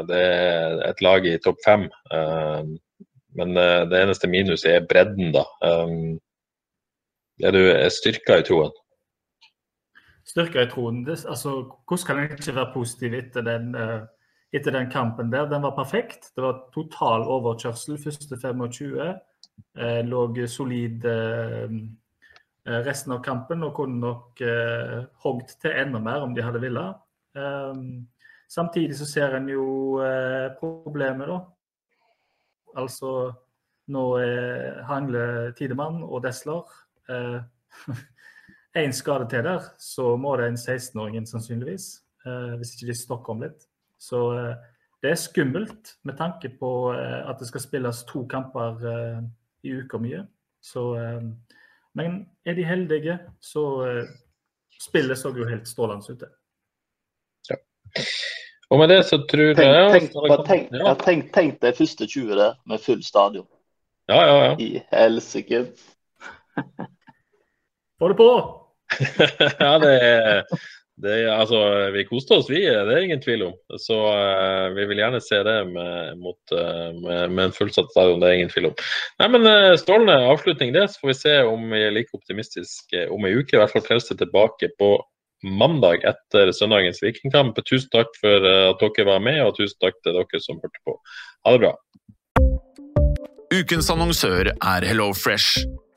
[0.09, 1.87] det er et lag i topp fem.
[3.39, 5.45] Men det eneste minuset er bredden, da.
[7.39, 7.61] Er du
[7.93, 8.73] styrka i troen?
[10.27, 11.03] Styrka i troen.
[11.07, 11.53] Altså,
[11.87, 13.69] hvordan kan en ikke være positiv etter den,
[14.51, 15.47] etter den, kampen der?
[15.47, 16.33] Den var perfekt.
[16.35, 18.97] Det var total overkjørsel første 25.
[19.77, 21.05] Uh, lå solid
[22.65, 26.97] resten av kampen og kunne nok eh, hogd til enda mer om de hadde villet.
[27.37, 28.07] Um,
[28.49, 29.65] samtidig så ser en jo
[30.59, 31.39] problemet, da.
[32.77, 33.31] Altså
[33.89, 34.03] nå
[34.85, 36.67] hangler Tidemann og Desler.
[38.77, 41.87] én skade til der, så må det en 16-åring inn sannsynligvis.
[42.27, 43.65] Eh, hvis ikke de stokker om litt.
[43.99, 44.55] Så eh,
[45.03, 48.83] det er skummelt med tanke på eh, at det skal spilles to kamper
[49.63, 50.25] i uka mye.
[50.61, 51.21] Så, eh,
[51.99, 54.11] men er de heldige, så eh,
[54.79, 56.23] spillet så jo helt strålende ut.
[57.49, 57.57] Ja.
[58.69, 60.93] Og med det så tror tenk, jeg tenk, tenk, tenk, ja.
[61.03, 63.47] tenk, tenk de første 20 der med full stadion.
[64.09, 64.53] Ja, ja, ja.
[64.63, 65.65] I helsike.
[67.99, 68.31] Få det på!
[69.59, 70.43] ja, det er,
[71.03, 71.59] det altså,
[71.95, 72.59] vi koste oss, vi.
[72.65, 73.53] Det er ingen tvil om.
[73.79, 78.19] Så uh, vi vil gjerne se det med, mot, uh, med, med en fullsatt stadion.
[78.19, 78.75] Det er ingen tvil om.
[79.21, 80.89] Nei, men uh, Strålende avslutning det.
[80.91, 83.55] Så får vi se om vi er like optimistiske om ei uke.
[83.55, 84.97] I hvert fall Frelse tilbake på
[85.47, 87.61] mandag etter søndagens Vikingkamp.
[87.63, 90.97] Tusen takk for at dere var med, og tusen takk til dere som hørte på.
[91.47, 91.77] Ha det bra.
[93.55, 95.63] Ukens annonsør er HelloFresh.